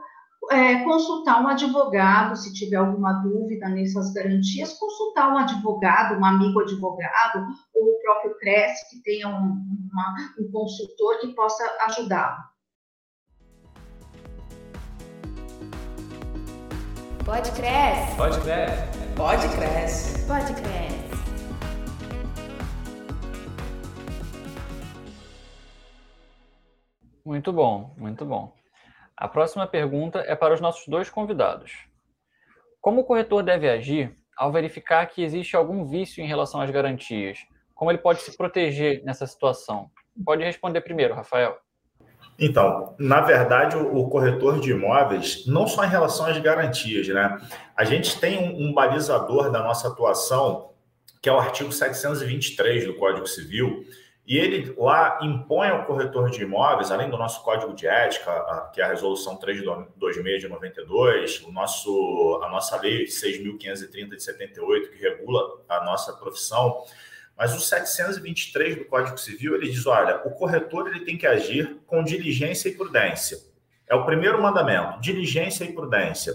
é, 0.51 0.83
consultar 0.83 1.41
um 1.41 1.47
advogado, 1.47 2.35
se 2.35 2.53
tiver 2.53 2.75
alguma 2.75 3.13
dúvida 3.13 3.69
nessas 3.69 4.11
garantias, 4.13 4.73
consultar 4.73 5.31
um 5.31 5.37
advogado, 5.37 6.19
um 6.19 6.25
amigo 6.25 6.59
advogado, 6.59 7.47
ou 7.73 7.83
o 7.83 7.99
próprio 8.01 8.37
CRES, 8.39 8.89
que 8.89 9.01
tenha 9.03 9.27
um, 9.29 9.63
uma, 9.91 10.15
um 10.39 10.51
consultor 10.51 11.19
que 11.21 11.27
possa 11.29 11.63
ajudá-lo. 11.87 12.53
Pode 17.25 17.51
crescer. 17.51 18.17
Pode 18.17 18.41
crescer. 18.41 19.15
Pode 19.15 19.47
crescer. 19.47 20.27
Pode 20.27 20.53
crescer. 20.53 21.03
Muito 27.25 27.53
bom, 27.53 27.95
muito 27.97 28.25
bom. 28.25 28.53
A 29.23 29.27
próxima 29.29 29.65
pergunta 29.65 30.19
é 30.27 30.35
para 30.35 30.53
os 30.53 30.59
nossos 30.59 30.85
dois 30.85 31.09
convidados. 31.09 31.87
Como 32.81 32.99
o 32.99 33.03
corretor 33.05 33.41
deve 33.41 33.69
agir 33.69 34.13
ao 34.35 34.51
verificar 34.51 35.05
que 35.05 35.23
existe 35.23 35.55
algum 35.55 35.85
vício 35.85 36.21
em 36.21 36.27
relação 36.27 36.59
às 36.59 36.69
garantias? 36.69 37.39
Como 37.73 37.89
ele 37.89 37.99
pode 37.99 38.19
se 38.19 38.35
proteger 38.35 39.01
nessa 39.05 39.25
situação? 39.25 39.89
Pode 40.25 40.43
responder 40.43 40.81
primeiro, 40.81 41.13
Rafael. 41.13 41.57
Então, 42.37 42.97
na 42.99 43.21
verdade, 43.21 43.77
o, 43.77 44.09
corretor 44.09 44.59
de 44.59 44.71
imóveis, 44.71 45.47
não 45.47 45.67
só 45.67 45.85
em 45.85 45.89
relação 45.89 46.25
às 46.25 46.37
garantias, 46.39 47.07
né? 47.07 47.37
A 47.77 47.85
gente 47.85 48.19
tem 48.19 48.53
um, 48.61 48.73
balizador 48.73 49.49
da 49.49 49.63
nossa 49.63 49.87
atuação, 49.87 50.71
que 51.21 51.29
é 51.29 51.31
o 51.31 51.39
artigo 51.39 51.71
723 51.71 52.87
do 52.87 52.95
Código 52.95 53.25
Civil, 53.25 53.85
e 54.25 54.37
ele 54.37 54.73
lá 54.77 55.19
impõe 55.21 55.67
ao 55.67 55.85
corretor 55.85 56.29
de 56.29 56.41
imóveis, 56.41 56.91
além 56.91 57.09
do 57.09 57.17
nosso 57.17 57.43
código 57.43 57.73
de 57.73 57.85
ética, 57.85 58.69
que 58.73 58.81
é 58.81 58.85
a 58.85 58.87
resolução 58.87 59.35
326 59.35 60.41
de 60.41 60.47
92, 60.47 61.41
o 61.41 61.51
nosso, 61.51 62.39
a 62.41 62.49
nossa 62.49 62.79
lei 62.79 63.03
6.530 63.03 64.09
de 64.15 64.23
78, 64.23 64.91
que 64.91 64.97
regula 64.97 65.61
a 65.67 65.83
nossa 65.83 66.13
profissão, 66.13 66.85
mas 67.37 67.53
o 67.53 67.59
723 67.59 68.77
do 68.77 68.85
Código 68.85 69.17
Civil, 69.17 69.55
ele 69.55 69.69
diz, 69.69 69.85
olha, 69.85 70.21
o 70.23 70.31
corretor 70.31 70.87
ele 70.87 71.01
tem 71.01 71.17
que 71.17 71.27
agir 71.27 71.79
com 71.85 72.03
diligência 72.03 72.69
e 72.69 72.75
prudência. 72.75 73.37
É 73.89 73.95
o 73.95 74.05
primeiro 74.05 74.41
mandamento, 74.41 75.01
diligência 75.01 75.65
e 75.65 75.73
prudência 75.73 76.33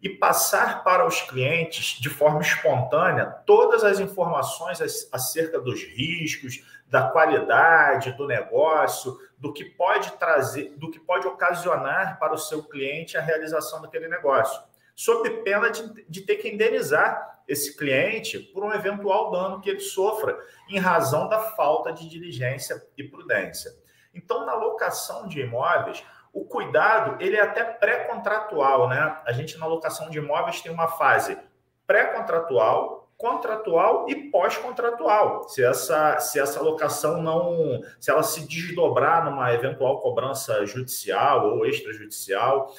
e 0.00 0.08
passar 0.08 0.84
para 0.84 1.06
os 1.06 1.20
clientes 1.22 2.00
de 2.00 2.08
forma 2.08 2.40
espontânea 2.40 3.26
todas 3.44 3.82
as 3.82 3.98
informações 3.98 4.80
acerca 5.12 5.60
dos 5.60 5.82
riscos, 5.82 6.64
da 6.86 7.08
qualidade 7.08 8.12
do 8.12 8.26
negócio, 8.26 9.18
do 9.36 9.52
que 9.52 9.64
pode 9.64 10.12
trazer, 10.12 10.74
do 10.76 10.90
que 10.90 11.00
pode 11.00 11.26
ocasionar 11.26 12.18
para 12.18 12.34
o 12.34 12.38
seu 12.38 12.62
cliente 12.62 13.16
a 13.16 13.20
realização 13.20 13.82
daquele 13.82 14.08
negócio, 14.08 14.62
sob 14.94 15.28
pena 15.42 15.70
de, 15.70 16.04
de 16.08 16.20
ter 16.22 16.36
que 16.36 16.48
indenizar 16.48 17.42
esse 17.46 17.76
cliente 17.76 18.38
por 18.38 18.64
um 18.64 18.72
eventual 18.72 19.30
dano 19.30 19.60
que 19.60 19.70
ele 19.70 19.80
sofra 19.80 20.38
em 20.68 20.78
razão 20.78 21.28
da 21.28 21.40
falta 21.40 21.92
de 21.92 22.08
diligência 22.08 22.86
e 22.96 23.02
prudência. 23.02 23.72
Então, 24.14 24.44
na 24.44 24.54
locação 24.54 25.26
de 25.26 25.40
imóveis, 25.40 26.04
o 26.32 26.44
cuidado 26.44 27.16
ele 27.20 27.36
é 27.36 27.42
até 27.42 27.64
pré-contratual, 27.64 28.88
né? 28.88 29.18
A 29.24 29.32
gente 29.32 29.58
na 29.58 29.66
locação 29.66 30.10
de 30.10 30.18
imóveis 30.18 30.60
tem 30.60 30.72
uma 30.72 30.88
fase 30.88 31.38
pré-contratual, 31.86 33.10
contratual 33.16 34.06
e 34.08 34.30
pós-contratual. 34.30 35.48
Se 35.48 35.64
essa, 35.64 36.18
se 36.20 36.38
essa 36.38 36.62
locação 36.62 37.20
não, 37.20 37.82
se 37.98 38.10
ela 38.10 38.22
se 38.22 38.46
desdobrar 38.46 39.24
numa 39.24 39.52
eventual 39.52 40.00
cobrança 40.00 40.64
judicial 40.64 41.48
ou 41.48 41.66
extrajudicial, 41.66 42.72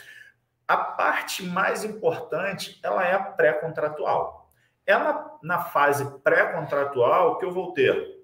a 0.67 0.77
parte 0.77 1.43
mais 1.43 1.83
importante 1.83 2.79
ela 2.83 3.05
é 3.05 3.13
a 3.13 3.19
pré-contratual. 3.19 4.47
É 4.85 4.97
na, 4.97 5.31
na 5.43 5.59
fase 5.59 6.05
pré-contratual 6.19 7.38
que 7.38 7.45
eu 7.45 7.51
vou 7.51 7.73
ter 7.73 8.19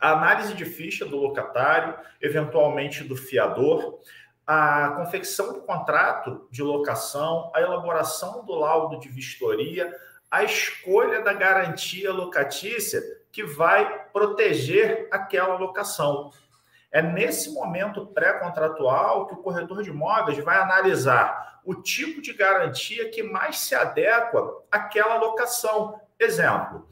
a 0.00 0.12
análise 0.12 0.54
de 0.54 0.64
ficha 0.64 1.04
do 1.04 1.16
locatário, 1.16 1.94
eventualmente 2.20 3.04
do 3.04 3.14
fiador, 3.14 4.00
a 4.52 4.94
confecção 4.96 5.52
do 5.52 5.60
contrato 5.60 6.48
de 6.50 6.60
locação, 6.60 7.52
a 7.54 7.60
elaboração 7.60 8.44
do 8.44 8.52
laudo 8.52 8.98
de 8.98 9.08
vistoria, 9.08 9.96
a 10.28 10.42
escolha 10.42 11.22
da 11.22 11.32
garantia 11.32 12.12
locatícia 12.12 13.00
que 13.30 13.44
vai 13.44 14.06
proteger 14.12 15.06
aquela 15.12 15.56
locação. 15.56 16.32
É 16.90 17.00
nesse 17.00 17.54
momento 17.54 18.06
pré-contratual 18.06 19.28
que 19.28 19.34
o 19.34 19.36
corretor 19.36 19.84
de 19.84 19.90
imóveis 19.90 20.36
vai 20.38 20.58
analisar 20.58 21.60
o 21.64 21.76
tipo 21.76 22.20
de 22.20 22.32
garantia 22.32 23.08
que 23.08 23.22
mais 23.22 23.56
se 23.56 23.76
adequa 23.76 24.64
àquela 24.68 25.14
locação. 25.18 26.00
Exemplo, 26.18 26.88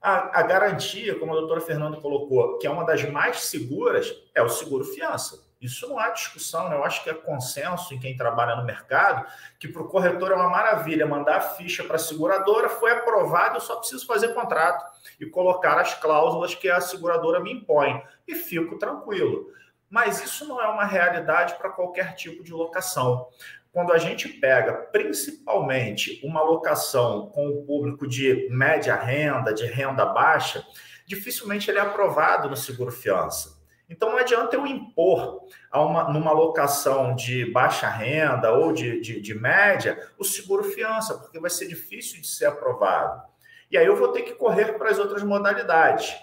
a, 0.00 0.40
a 0.40 0.42
garantia, 0.44 1.18
como 1.18 1.32
a 1.32 1.36
doutora 1.36 1.60
Fernanda 1.60 2.00
colocou, 2.00 2.56
que 2.56 2.66
é 2.66 2.70
uma 2.70 2.86
das 2.86 3.04
mais 3.04 3.42
seguras, 3.42 4.10
é 4.34 4.42
o 4.42 4.48
seguro 4.48 4.82
fiança. 4.82 5.51
Isso 5.62 5.88
não 5.88 5.96
há 5.96 6.10
discussão, 6.10 6.68
né? 6.68 6.74
eu 6.74 6.82
acho 6.82 7.04
que 7.04 7.10
é 7.10 7.14
consenso 7.14 7.94
em 7.94 8.00
quem 8.00 8.16
trabalha 8.16 8.56
no 8.56 8.64
mercado 8.64 9.24
que 9.60 9.68
para 9.68 9.80
o 9.80 9.88
corretor 9.88 10.32
é 10.32 10.34
uma 10.34 10.50
maravilha 10.50 11.06
mandar 11.06 11.36
a 11.36 11.40
ficha 11.40 11.84
para 11.84 11.94
a 11.94 12.00
seguradora, 12.00 12.68
foi 12.68 12.90
aprovado, 12.90 13.58
eu 13.58 13.60
só 13.60 13.76
preciso 13.76 14.04
fazer 14.04 14.34
contrato 14.34 14.84
e 15.20 15.26
colocar 15.26 15.78
as 15.78 15.94
cláusulas 15.94 16.52
que 16.52 16.68
a 16.68 16.80
seguradora 16.80 17.38
me 17.38 17.52
impõe 17.52 18.02
e 18.26 18.34
fico 18.34 18.76
tranquilo. 18.76 19.52
Mas 19.88 20.20
isso 20.24 20.48
não 20.48 20.60
é 20.60 20.66
uma 20.66 20.84
realidade 20.84 21.54
para 21.54 21.70
qualquer 21.70 22.16
tipo 22.16 22.42
de 22.42 22.52
locação. 22.52 23.28
Quando 23.70 23.92
a 23.92 23.98
gente 23.98 24.28
pega 24.28 24.72
principalmente 24.72 26.20
uma 26.24 26.42
locação 26.42 27.28
com 27.28 27.48
o 27.48 27.64
público 27.64 28.08
de 28.08 28.48
média 28.50 28.96
renda, 28.96 29.54
de 29.54 29.64
renda 29.66 30.04
baixa, 30.06 30.66
dificilmente 31.06 31.70
ele 31.70 31.78
é 31.78 31.82
aprovado 31.82 32.50
no 32.50 32.56
seguro 32.56 32.90
fiança. 32.90 33.61
Então 33.92 34.10
não 34.10 34.16
adianta 34.16 34.56
eu 34.56 34.66
impor 34.66 35.46
a 35.70 35.82
uma, 35.82 36.04
numa 36.04 36.32
locação 36.32 37.14
de 37.14 37.44
baixa 37.52 37.88
renda 37.88 38.50
ou 38.50 38.72
de, 38.72 38.98
de, 39.02 39.20
de 39.20 39.34
média 39.34 40.08
o 40.18 40.24
seguro 40.24 40.64
fiança, 40.64 41.18
porque 41.18 41.38
vai 41.38 41.50
ser 41.50 41.68
difícil 41.68 42.18
de 42.18 42.26
ser 42.26 42.46
aprovado. 42.46 43.22
E 43.70 43.76
aí 43.76 43.84
eu 43.84 43.94
vou 43.94 44.08
ter 44.08 44.22
que 44.22 44.32
correr 44.32 44.78
para 44.78 44.90
as 44.90 44.98
outras 44.98 45.22
modalidades. 45.22 46.14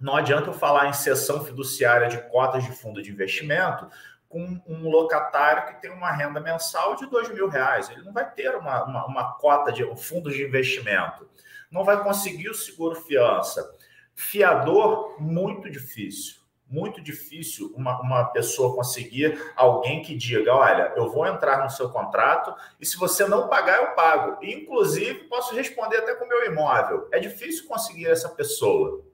Não 0.00 0.16
adianta 0.16 0.50
eu 0.50 0.52
falar 0.52 0.88
em 0.88 0.92
cessão 0.92 1.44
fiduciária 1.44 2.08
de 2.08 2.18
cotas 2.28 2.64
de 2.64 2.72
fundo 2.72 3.00
de 3.00 3.12
investimento 3.12 3.88
com 4.28 4.60
um 4.66 4.90
locatário 4.90 5.66
que 5.66 5.80
tem 5.80 5.92
uma 5.92 6.10
renda 6.10 6.40
mensal 6.40 6.96
de 6.96 7.06
dois 7.06 7.28
mil 7.28 7.48
reais. 7.48 7.88
Ele 7.88 8.02
não 8.02 8.12
vai 8.12 8.28
ter 8.28 8.56
uma, 8.56 8.82
uma, 8.82 9.06
uma 9.06 9.34
cota 9.34 9.70
de 9.70 9.84
um 9.84 9.96
fundo 9.96 10.28
de 10.28 10.42
investimento. 10.42 11.28
Não 11.70 11.84
vai 11.84 12.02
conseguir 12.02 12.48
o 12.48 12.54
seguro 12.54 12.96
fiança. 12.96 13.76
Fiador, 14.12 15.16
muito 15.20 15.70
difícil 15.70 16.41
muito 16.72 17.02
difícil 17.02 17.70
uma, 17.76 18.00
uma 18.00 18.24
pessoa 18.24 18.74
conseguir 18.74 19.38
alguém 19.54 20.02
que 20.02 20.16
diga: 20.16 20.54
olha, 20.54 20.92
eu 20.96 21.10
vou 21.10 21.26
entrar 21.26 21.62
no 21.62 21.70
seu 21.70 21.90
contrato 21.90 22.54
e 22.80 22.86
se 22.86 22.96
você 22.96 23.28
não 23.28 23.46
pagar, 23.46 23.82
eu 23.82 23.94
pago. 23.94 24.42
inclusive, 24.42 25.24
posso 25.24 25.54
responder 25.54 25.98
até 25.98 26.14
com 26.14 26.24
o 26.24 26.28
meu 26.28 26.46
imóvel. 26.46 27.06
É 27.12 27.18
difícil 27.18 27.68
conseguir 27.68 28.06
essa 28.06 28.30
pessoa. 28.30 29.04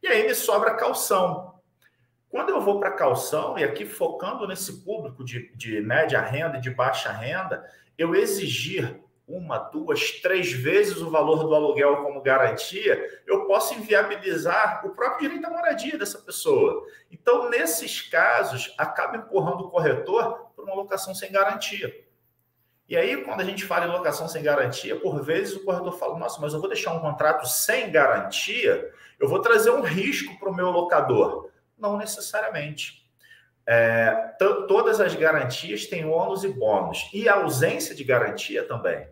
E 0.00 0.06
aí 0.06 0.26
me 0.26 0.34
sobra 0.34 0.76
calção. 0.76 1.60
Quando 2.28 2.50
eu 2.50 2.60
vou 2.60 2.78
para 2.78 2.92
calção, 2.92 3.58
e 3.58 3.64
aqui 3.64 3.84
focando 3.84 4.46
nesse 4.46 4.84
público 4.84 5.24
de, 5.24 5.52
de 5.56 5.80
média 5.80 6.20
renda 6.20 6.58
e 6.58 6.60
de 6.60 6.70
baixa 6.70 7.10
renda, 7.10 7.68
eu 7.98 8.14
exigir 8.14 9.02
uma, 9.30 9.58
duas, 9.58 10.10
três 10.20 10.50
vezes 10.50 10.96
o 10.96 11.08
valor 11.08 11.44
do 11.44 11.54
aluguel 11.54 11.98
como 11.98 12.20
garantia, 12.20 13.22
eu 13.26 13.46
posso 13.46 13.74
inviabilizar 13.74 14.84
o 14.84 14.90
próprio 14.90 15.28
direito 15.28 15.46
à 15.46 15.50
moradia 15.50 15.96
dessa 15.96 16.18
pessoa. 16.18 16.84
Então, 17.10 17.48
nesses 17.48 18.02
casos, 18.02 18.74
acaba 18.76 19.16
empurrando 19.16 19.60
o 19.60 19.70
corretor 19.70 20.50
para 20.56 20.64
uma 20.64 20.74
locação 20.74 21.14
sem 21.14 21.30
garantia. 21.30 22.04
E 22.88 22.96
aí, 22.96 23.22
quando 23.22 23.40
a 23.40 23.44
gente 23.44 23.64
fala 23.64 23.86
em 23.86 23.90
locação 23.90 24.26
sem 24.26 24.42
garantia, 24.42 24.98
por 24.98 25.22
vezes 25.22 25.54
o 25.54 25.64
corretor 25.64 25.92
fala: 25.92 26.18
Nossa, 26.18 26.40
mas 26.40 26.52
eu 26.52 26.58
vou 26.58 26.68
deixar 26.68 26.92
um 26.92 26.98
contrato 26.98 27.46
sem 27.46 27.88
garantia, 27.92 28.92
eu 29.20 29.28
vou 29.28 29.40
trazer 29.40 29.70
um 29.70 29.80
risco 29.80 30.36
para 30.40 30.50
o 30.50 30.54
meu 30.54 30.70
locador. 30.70 31.48
Não 31.78 31.96
necessariamente. 31.96 33.08
É, 33.64 34.34
todas 34.66 35.00
as 35.00 35.14
garantias 35.14 35.86
têm 35.86 36.04
ônus 36.04 36.42
e 36.42 36.48
bônus, 36.48 37.08
e 37.14 37.28
a 37.28 37.34
ausência 37.34 37.94
de 37.94 38.02
garantia 38.02 38.66
também. 38.66 39.06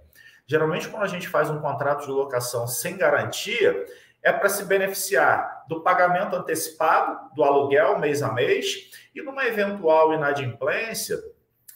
Geralmente, 0.49 0.89
quando 0.89 1.03
a 1.03 1.09
gente 1.09 1.29
faz 1.29 1.51
um 1.51 1.61
contrato 1.61 2.07
de 2.07 2.11
locação 2.11 2.67
sem 2.67 2.97
garantia, 2.97 3.85
é 4.23 4.33
para 4.33 4.49
se 4.49 4.65
beneficiar 4.65 5.65
do 5.69 5.83
pagamento 5.83 6.35
antecipado 6.35 7.35
do 7.35 7.45
aluguel 7.45 7.99
mês 7.99 8.23
a 8.23 8.33
mês 8.33 8.91
e 9.15 9.21
numa 9.21 9.45
eventual 9.45 10.15
inadimplência, 10.15 11.19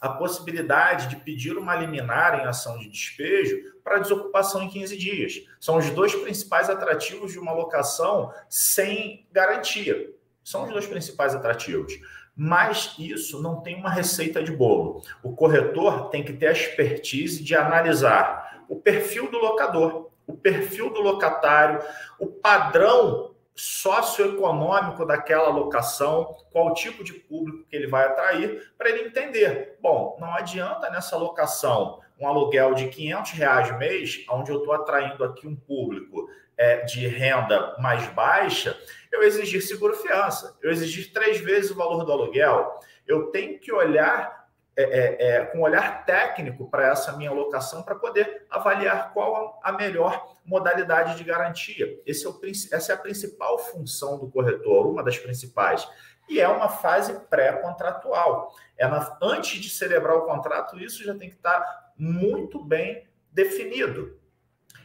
a 0.00 0.08
possibilidade 0.08 1.08
de 1.08 1.16
pedir 1.16 1.56
uma 1.56 1.76
liminar 1.76 2.40
em 2.40 2.46
ação 2.46 2.78
de 2.78 2.88
despejo 2.88 3.74
para 3.84 3.98
desocupação 3.98 4.62
em 4.62 4.68
15 4.68 4.96
dias. 4.96 5.34
São 5.60 5.76
os 5.76 5.90
dois 5.90 6.14
principais 6.14 6.68
atrativos 6.70 7.30
de 7.30 7.38
uma 7.38 7.52
locação 7.52 8.32
sem 8.48 9.26
garantia. 9.30 10.10
São 10.42 10.64
os 10.64 10.70
dois 10.70 10.86
principais 10.86 11.34
atrativos. 11.34 11.92
Mas 12.34 12.96
isso 12.98 13.40
não 13.42 13.60
tem 13.60 13.76
uma 13.76 13.90
receita 13.90 14.42
de 14.42 14.50
bolo. 14.50 15.02
O 15.22 15.36
corretor 15.36 16.08
tem 16.08 16.24
que 16.24 16.32
ter 16.32 16.46
a 16.46 16.52
expertise 16.52 17.44
de 17.44 17.54
analisar 17.54 18.61
o 18.72 18.80
perfil 18.80 19.30
do 19.30 19.36
locador, 19.36 20.08
o 20.26 20.34
perfil 20.34 20.88
do 20.88 21.02
locatário, 21.02 21.78
o 22.18 22.26
padrão 22.26 23.34
socioeconômico 23.54 25.04
daquela 25.04 25.50
locação, 25.50 26.34
qual 26.50 26.72
tipo 26.72 27.04
de 27.04 27.12
público 27.12 27.66
que 27.68 27.76
ele 27.76 27.86
vai 27.86 28.06
atrair, 28.06 28.72
para 28.78 28.88
ele 28.88 29.08
entender. 29.08 29.76
Bom, 29.78 30.16
não 30.18 30.32
adianta 30.32 30.88
nessa 30.88 31.18
locação 31.18 32.00
um 32.18 32.26
aluguel 32.26 32.72
de 32.72 32.88
500 32.88 33.32
reais 33.32 33.78
mês, 33.78 34.24
onde 34.30 34.50
eu 34.50 34.60
estou 34.60 34.72
atraindo 34.72 35.22
aqui 35.22 35.46
um 35.46 35.54
público 35.54 36.30
é, 36.56 36.78
de 36.84 37.06
renda 37.06 37.76
mais 37.78 38.06
baixa, 38.14 38.74
eu 39.10 39.22
exigir 39.22 39.60
seguro 39.60 39.94
fiança, 39.96 40.56
eu 40.62 40.70
exigir 40.70 41.12
três 41.12 41.38
vezes 41.38 41.70
o 41.70 41.76
valor 41.76 42.04
do 42.04 42.12
aluguel, 42.12 42.80
eu 43.06 43.26
tenho 43.26 43.58
que 43.58 43.70
olhar 43.70 44.41
é, 44.74 44.82
é, 44.82 45.26
é, 45.26 45.44
com 45.46 45.60
olhar 45.60 46.06
técnico 46.06 46.68
para 46.70 46.88
essa 46.88 47.14
minha 47.16 47.30
locação 47.30 47.82
para 47.82 47.94
poder 47.94 48.46
avaliar 48.48 49.12
qual 49.12 49.60
a 49.62 49.70
melhor 49.72 50.34
modalidade 50.44 51.16
de 51.16 51.24
garantia. 51.24 52.00
Esse 52.06 52.26
é 52.26 52.30
o, 52.30 52.40
essa 52.72 52.92
é 52.92 52.94
a 52.94 52.98
principal 52.98 53.58
função 53.58 54.18
do 54.18 54.30
corretor, 54.30 54.86
uma 54.86 55.02
das 55.02 55.18
principais. 55.18 55.86
E 56.26 56.40
é 56.40 56.48
uma 56.48 56.70
fase 56.70 57.12
pré-contratual. 57.28 58.54
É 58.78 58.86
antes 59.20 59.60
de 59.60 59.68
celebrar 59.68 60.16
o 60.16 60.24
contrato, 60.24 60.78
isso 60.78 61.04
já 61.04 61.14
tem 61.14 61.28
que 61.28 61.36
estar 61.36 61.92
muito 61.96 62.64
bem 62.64 63.06
definido. 63.30 64.18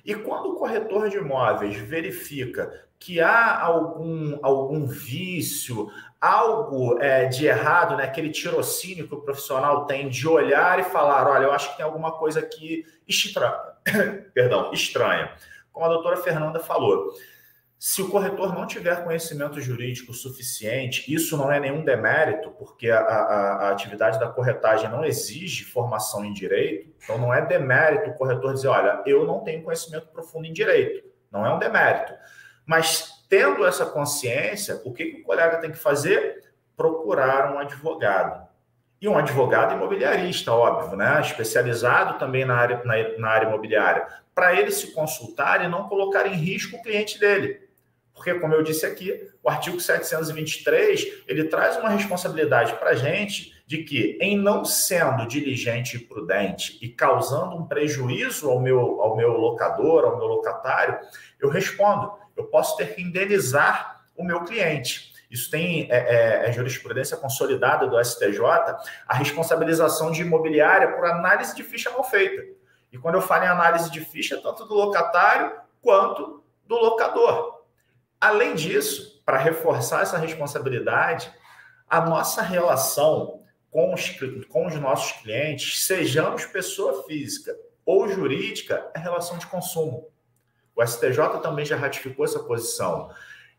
E 0.04 0.16
quando 0.16 0.52
o 0.52 0.56
corretor 0.56 1.10
de 1.10 1.18
imóveis 1.18 1.78
verifica 1.78 2.87
que 3.00 3.22
há 3.22 3.62
algum, 3.62 4.38
algum 4.42 4.86
vício, 4.86 5.90
algo 6.20 7.00
é, 7.02 7.26
de 7.26 7.46
errado, 7.46 7.96
né? 7.96 8.04
aquele 8.04 8.30
tirocínio 8.30 9.08
que 9.08 9.14
o 9.14 9.22
profissional 9.22 9.86
tem 9.86 10.10
de 10.10 10.28
olhar 10.28 10.80
e 10.80 10.84
falar: 10.84 11.28
olha, 11.28 11.46
eu 11.46 11.52
acho 11.52 11.72
que 11.72 11.78
tem 11.78 11.86
alguma 11.86 12.12
coisa 12.14 12.40
aqui 12.40 12.86
estranha. 13.08 13.58
Perdão, 14.34 14.72
estranha. 14.74 15.32
Como 15.72 15.86
a 15.86 15.90
doutora 15.90 16.18
Fernanda 16.18 16.60
falou. 16.60 17.14
Se 17.80 18.02
o 18.02 18.10
corretor 18.10 18.56
não 18.56 18.66
tiver 18.66 19.04
conhecimento 19.04 19.62
jurídico 19.62 20.12
suficiente, 20.12 21.14
isso 21.14 21.38
não 21.38 21.52
é 21.52 21.60
nenhum 21.60 21.86
demérito, 21.86 22.50
porque 22.50 22.90
a, 22.90 23.00
a, 23.00 23.68
a, 23.68 23.70
atividade 23.70 24.20
da 24.20 24.28
corretagem 24.28 24.90
não 24.90 25.06
exige 25.06 25.64
formação 25.64 26.26
em 26.26 26.34
direito, 26.34 26.92
então 26.98 27.20
não 27.20 27.32
é 27.32 27.46
demérito 27.46 28.10
o 28.10 28.16
corretor 28.16 28.56
dizer, 28.56 28.70
olha, 28.70 29.04
eu 29.06 29.28
não 29.28 29.44
tenho 29.44 29.62
conhecimento 29.62 30.08
profundo 30.08 30.48
em 30.48 30.54
direito, 30.54 31.08
não 31.32 31.46
é 31.46 31.54
um 31.54 31.60
demérito. 31.60 32.14
Mas 32.68 33.24
tendo 33.30 33.66
essa 33.66 33.86
consciência, 33.86 34.82
o 34.84 34.94
que, 34.94 35.06
que 35.06 35.22
o 35.22 35.24
colega 35.24 35.58
tem 35.58 35.72
que 35.72 35.78
fazer? 35.78 36.44
Procurar 36.76 37.54
um 37.54 37.60
advogado. 37.60 38.46
E 39.00 39.08
um 39.08 39.18
advogado 39.18 39.74
imobiliarista, 39.74 40.52
óbvio, 40.52 40.98
né? 40.98 41.22
especializado 41.22 42.20
também 42.20 42.44
na 42.46 42.56
área, 42.56 42.82
na, 42.84 42.96
na 43.18 43.30
área 43.30 43.48
imobiliária, 43.48 44.06
para 44.36 44.54
ele 44.54 44.72
se 44.72 44.92
consultar 44.92 45.64
e 45.64 45.68
não 45.68 45.88
colocar 45.88 46.28
em 46.28 46.34
risco 46.34 46.76
o 46.76 46.82
cliente 46.82 47.20
dele. 47.20 47.66
Porque, 48.14 48.34
como 48.34 48.56
eu 48.56 48.64
disse 48.64 48.84
aqui, 48.84 49.30
o 49.44 49.50
artigo 49.50 49.80
723 49.80 51.24
ele 51.28 51.44
traz 51.44 51.78
uma 51.78 51.90
responsabilidade 51.90 52.74
para 52.74 52.90
a 52.90 52.96
gente 52.96 53.56
de 53.68 53.84
que, 53.84 54.18
em 54.20 54.36
não 54.36 54.66
sendo 54.66 55.28
diligente 55.28 55.98
e 55.98 56.00
prudente 56.00 56.80
e 56.82 56.90
causando 56.90 57.56
um 57.56 57.68
prejuízo 57.68 58.50
ao 58.50 58.60
meu, 58.60 59.02
ao 59.02 59.16
meu 59.16 59.34
locador, 59.34 60.04
ao 60.04 60.18
meu 60.18 60.26
locatário, 60.26 60.98
eu 61.40 61.48
respondo. 61.48 62.12
Eu 62.38 62.46
posso 62.46 62.78
ter 62.78 62.96
que 62.96 63.02
indenizar 63.02 64.06
o 64.16 64.24
meu 64.24 64.44
cliente. 64.44 65.14
Isso 65.30 65.52
tem 65.52 65.92
é, 65.92 65.98
é, 65.98 66.50
é 66.50 66.52
jurisprudência 66.52 67.18
consolidada 67.18 67.88
do 67.88 68.02
STJ, 68.04 68.40
a 69.08 69.16
responsabilização 69.16 70.12
de 70.12 70.22
imobiliária 70.22 70.94
por 70.94 71.06
análise 71.06 71.56
de 71.56 71.64
ficha 71.64 71.90
mal 71.92 72.04
feita. 72.04 72.44
E 72.92 72.98
quando 72.98 73.16
eu 73.16 73.22
falo 73.22 73.44
em 73.44 73.48
análise 73.48 73.92
de 73.92 74.00
ficha, 74.00 74.40
tanto 74.42 74.66
do 74.66 74.74
locatário 74.74 75.54
quanto 75.82 76.44
do 76.66 76.76
locador. 76.76 77.64
Além 78.20 78.56
disso, 78.56 79.22
para 79.26 79.38
reforçar 79.38 80.02
essa 80.02 80.18
responsabilidade, 80.18 81.32
a 81.90 82.02
nossa 82.02 82.42
relação 82.42 83.44
com 83.70 83.94
os, 83.94 84.10
com 84.50 84.66
os 84.66 84.76
nossos 84.76 85.12
clientes, 85.22 85.86
sejamos 85.86 86.46
pessoa 86.46 87.04
física 87.04 87.56
ou 87.86 88.08
jurídica, 88.08 88.90
é 88.94 89.00
relação 89.00 89.38
de 89.38 89.48
consumo. 89.48 90.10
O 90.78 90.86
STJ 90.86 91.40
também 91.42 91.66
já 91.66 91.76
ratificou 91.76 92.24
essa 92.24 92.40
posição. 92.40 93.10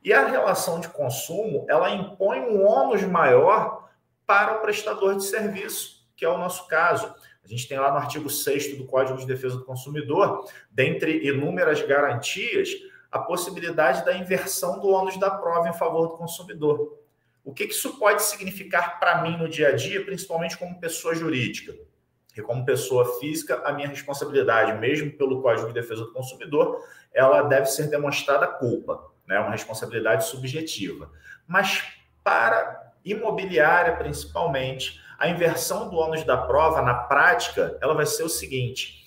E 0.05 0.13
a 0.13 0.25
relação 0.25 0.79
de 0.79 0.89
consumo, 0.89 1.67
ela 1.69 1.91
impõe 1.91 2.39
um 2.43 2.65
ônus 2.65 3.03
maior 3.03 3.91
para 4.25 4.59
o 4.59 4.61
prestador 4.61 5.17
de 5.17 5.25
serviço, 5.25 6.07
que 6.15 6.25
é 6.25 6.29
o 6.29 6.39
nosso 6.39 6.69
caso. 6.69 7.13
A 7.45 7.49
gente 7.49 7.67
tem 7.67 7.77
lá 7.77 7.91
no 7.91 7.97
artigo 7.97 8.31
6 8.31 8.79
do 8.79 8.85
Código 8.85 9.19
de 9.19 9.27
Defesa 9.27 9.57
do 9.57 9.65
Consumidor, 9.65 10.49
dentre 10.71 11.27
inúmeras 11.27 11.83
garantias, 11.83 12.71
a 13.11 13.19
possibilidade 13.19 14.05
da 14.05 14.17
inversão 14.17 14.79
do 14.79 14.87
ônus 14.87 15.19
da 15.19 15.31
prova 15.31 15.69
em 15.69 15.75
favor 15.75 16.07
do 16.07 16.17
consumidor. 16.17 17.01
O 17.43 17.53
que 17.53 17.65
isso 17.65 17.99
pode 17.99 18.23
significar 18.23 19.01
para 19.01 19.23
mim 19.23 19.37
no 19.37 19.49
dia 19.49 19.71
a 19.71 19.73
dia, 19.73 20.05
principalmente 20.05 20.57
como 20.57 20.79
pessoa 20.79 21.17
jurídica? 21.17 21.75
E 22.38 22.42
como 22.42 22.64
pessoa 22.64 23.18
física, 23.18 23.61
a 23.64 23.72
minha 23.72 23.88
responsabilidade, 23.88 24.79
mesmo 24.79 25.11
pelo 25.11 25.42
Código 25.42 25.66
de 25.66 25.74
Defesa 25.74 26.05
do 26.05 26.12
Consumidor, 26.12 26.81
ela 27.12 27.42
deve 27.42 27.66
ser 27.66 27.90
demonstrada 27.90 28.46
culpa, 28.46 29.11
né? 29.27 29.40
uma 29.40 29.51
responsabilidade 29.51 30.24
subjetiva. 30.24 31.11
Mas 31.48 31.83
para 32.22 32.92
imobiliária, 33.05 33.96
principalmente, 33.96 35.01
a 35.18 35.29
inversão 35.29 35.88
do 35.88 35.96
ônus 35.96 36.22
da 36.22 36.37
prova, 36.37 36.81
na 36.81 36.94
prática, 36.94 37.77
ela 37.81 37.92
vai 37.92 38.07
ser 38.07 38.22
o 38.22 38.29
seguinte: 38.29 39.05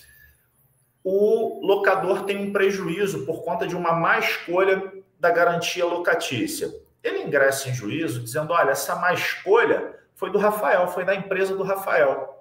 o 1.01 1.65
locador 1.65 2.23
tem 2.23 2.35
um 2.35 2.51
prejuízo 2.51 3.25
por 3.25 3.45
conta 3.45 3.65
de 3.65 3.77
uma 3.77 3.93
má 3.93 4.19
escolha 4.19 4.91
da 5.17 5.31
garantia 5.31 5.85
locatícia. 5.85 6.69
Ele 7.01 7.23
ingressa 7.23 7.69
em 7.69 7.73
juízo 7.73 8.21
dizendo: 8.21 8.51
olha, 8.51 8.71
essa 8.71 8.93
má 8.97 9.13
escolha 9.13 9.95
foi 10.15 10.29
do 10.29 10.37
Rafael, 10.37 10.85
foi 10.89 11.05
da 11.05 11.15
empresa 11.15 11.55
do 11.55 11.63
Rafael. 11.63 12.40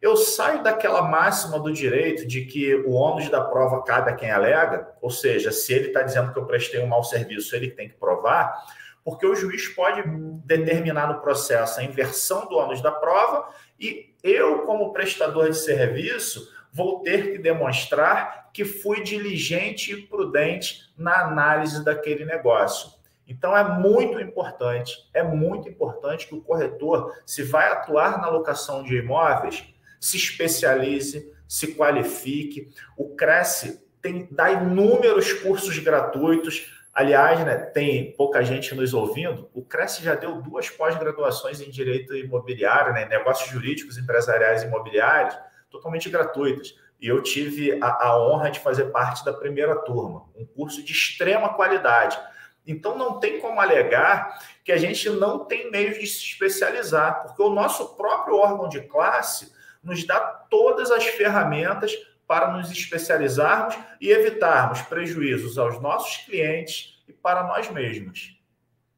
Eu 0.00 0.16
saio 0.16 0.62
daquela 0.62 1.02
máxima 1.02 1.58
do 1.58 1.72
direito 1.72 2.24
de 2.26 2.44
que 2.44 2.74
o 2.74 2.92
ônus 2.92 3.28
da 3.28 3.40
prova 3.40 3.82
cabe 3.82 4.10
a 4.10 4.14
quem 4.14 4.30
alega, 4.30 4.92
ou 5.02 5.10
seja, 5.10 5.50
se 5.50 5.72
ele 5.72 5.88
está 5.88 6.02
dizendo 6.02 6.32
que 6.32 6.38
eu 6.38 6.46
prestei 6.46 6.80
um 6.80 6.86
mau 6.86 7.02
serviço, 7.02 7.56
ele 7.56 7.70
tem 7.70 7.88
que 7.88 7.96
provar, 7.96 8.64
porque 9.04 9.26
o 9.26 9.34
juiz 9.34 9.66
pode 9.68 10.02
determinar 10.44 11.08
no 11.08 11.20
processo 11.20 11.80
a 11.80 11.82
inversão 11.82 12.46
do 12.46 12.56
ônus 12.56 12.80
da 12.80 12.92
prova 12.92 13.48
e 13.78 14.14
eu, 14.22 14.60
como 14.60 14.92
prestador 14.92 15.50
de 15.50 15.56
serviço, 15.56 16.48
vou 16.72 17.00
ter 17.00 17.32
que 17.32 17.38
demonstrar 17.38 18.50
que 18.52 18.64
fui 18.64 19.02
diligente 19.02 19.92
e 19.92 20.06
prudente 20.06 20.92
na 20.96 21.24
análise 21.24 21.84
daquele 21.84 22.24
negócio. 22.24 22.92
Então 23.26 23.56
é 23.56 23.64
muito 23.78 24.20
importante, 24.20 25.08
é 25.12 25.22
muito 25.22 25.68
importante 25.68 26.26
que 26.26 26.34
o 26.34 26.40
corretor, 26.40 27.14
se 27.26 27.42
vai 27.42 27.70
atuar 27.70 28.20
na 28.20 28.28
locação 28.28 28.82
de 28.82 28.96
imóveis, 28.96 29.66
se 30.00 30.16
especialize, 30.16 31.32
se 31.46 31.74
qualifique. 31.74 32.70
O 32.96 33.14
Cresce 33.14 33.82
tem 34.00 34.28
dá 34.30 34.50
inúmeros 34.50 35.32
cursos 35.32 35.78
gratuitos. 35.78 36.72
Aliás, 36.92 37.44
né, 37.44 37.56
tem 37.56 38.12
pouca 38.12 38.42
gente 38.42 38.74
nos 38.74 38.92
ouvindo. 38.92 39.48
O 39.54 39.62
Cresce 39.62 40.02
já 40.02 40.14
deu 40.14 40.42
duas 40.42 40.68
pós-graduações 40.68 41.60
em 41.60 41.70
direito 41.70 42.14
imobiliário, 42.16 42.92
né, 42.92 43.04
negócios 43.06 43.50
jurídicos 43.50 43.96
empresariais 43.96 44.62
imobiliários 44.62 45.36
totalmente 45.70 46.08
gratuitas. 46.10 46.74
E 47.00 47.06
eu 47.06 47.22
tive 47.22 47.78
a, 47.80 48.08
a 48.08 48.20
honra 48.20 48.50
de 48.50 48.58
fazer 48.58 48.86
parte 48.86 49.24
da 49.24 49.32
primeira 49.32 49.76
turma, 49.76 50.24
um 50.36 50.44
curso 50.44 50.82
de 50.82 50.92
extrema 50.92 51.54
qualidade. 51.54 52.18
Então, 52.66 52.98
não 52.98 53.18
tem 53.18 53.40
como 53.40 53.60
alegar 53.60 54.38
que 54.62 54.72
a 54.72 54.76
gente 54.76 55.08
não 55.08 55.44
tem 55.44 55.70
meios 55.70 55.98
de 55.98 56.06
se 56.06 56.24
especializar, 56.24 57.22
porque 57.22 57.40
o 57.40 57.48
nosso 57.48 57.96
próprio 57.96 58.36
órgão 58.36 58.68
de 58.68 58.82
classe 58.82 59.52
nos 59.82 60.06
dá 60.06 60.20
todas 60.50 60.90
as 60.90 61.04
ferramentas 61.04 61.92
para 62.26 62.52
nos 62.56 62.70
especializarmos 62.70 63.76
e 64.00 64.10
evitarmos 64.10 64.82
prejuízos 64.82 65.58
aos 65.58 65.80
nossos 65.80 66.18
clientes 66.26 67.02
e 67.08 67.12
para 67.12 67.44
nós 67.44 67.70
mesmos. 67.70 68.36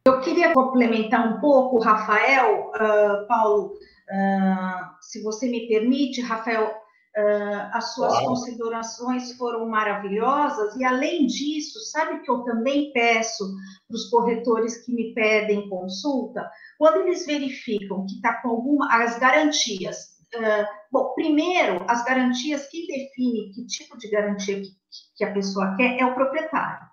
Eu 0.07 0.21
queria 0.21 0.53
complementar 0.53 1.29
um 1.29 1.41
pouco, 1.41 1.79
Rafael, 1.79 2.73
uh, 2.75 3.27
Paulo, 3.29 3.79
Uh, 4.11 4.91
se 5.01 5.23
você 5.23 5.49
me 5.49 5.69
permite, 5.69 6.21
Rafael, 6.21 6.67
uh, 6.67 7.71
as 7.73 7.95
suas 7.95 8.11
claro. 8.11 8.27
considerações 8.27 9.33
foram 9.37 9.69
maravilhosas, 9.69 10.75
e 10.75 10.85
além 10.85 11.27
disso, 11.27 11.79
sabe 11.93 12.21
que 12.21 12.31
eu 12.31 12.43
também 12.43 12.93
peço 12.93 13.45
para 13.87 13.95
os 13.95 14.11
corretores 14.11 14.85
que 14.85 14.93
me 14.93 15.15
pedem 15.15 15.69
consulta, 15.69 16.51
quando 16.77 17.03
eles 17.03 17.25
verificam 17.25 18.05
que 18.05 18.17
está 18.17 18.43
com 18.43 18.49
alguma, 18.49 18.93
as 18.93 19.17
garantias. 19.21 20.19
Uh, 20.35 20.65
bom, 20.93 21.13
primeiro, 21.15 21.85
as 21.89 22.05
garantias, 22.05 22.69
quem 22.69 22.87
define 22.87 23.53
que 23.53 23.67
tipo 23.67 23.99
de 23.99 24.09
garantia 24.11 24.61
que, 24.61 24.69
que 25.17 25.25
a 25.25 25.33
pessoa 25.33 25.75
quer 25.77 25.99
é 25.99 26.05
o 26.05 26.15
proprietário. 26.15 26.89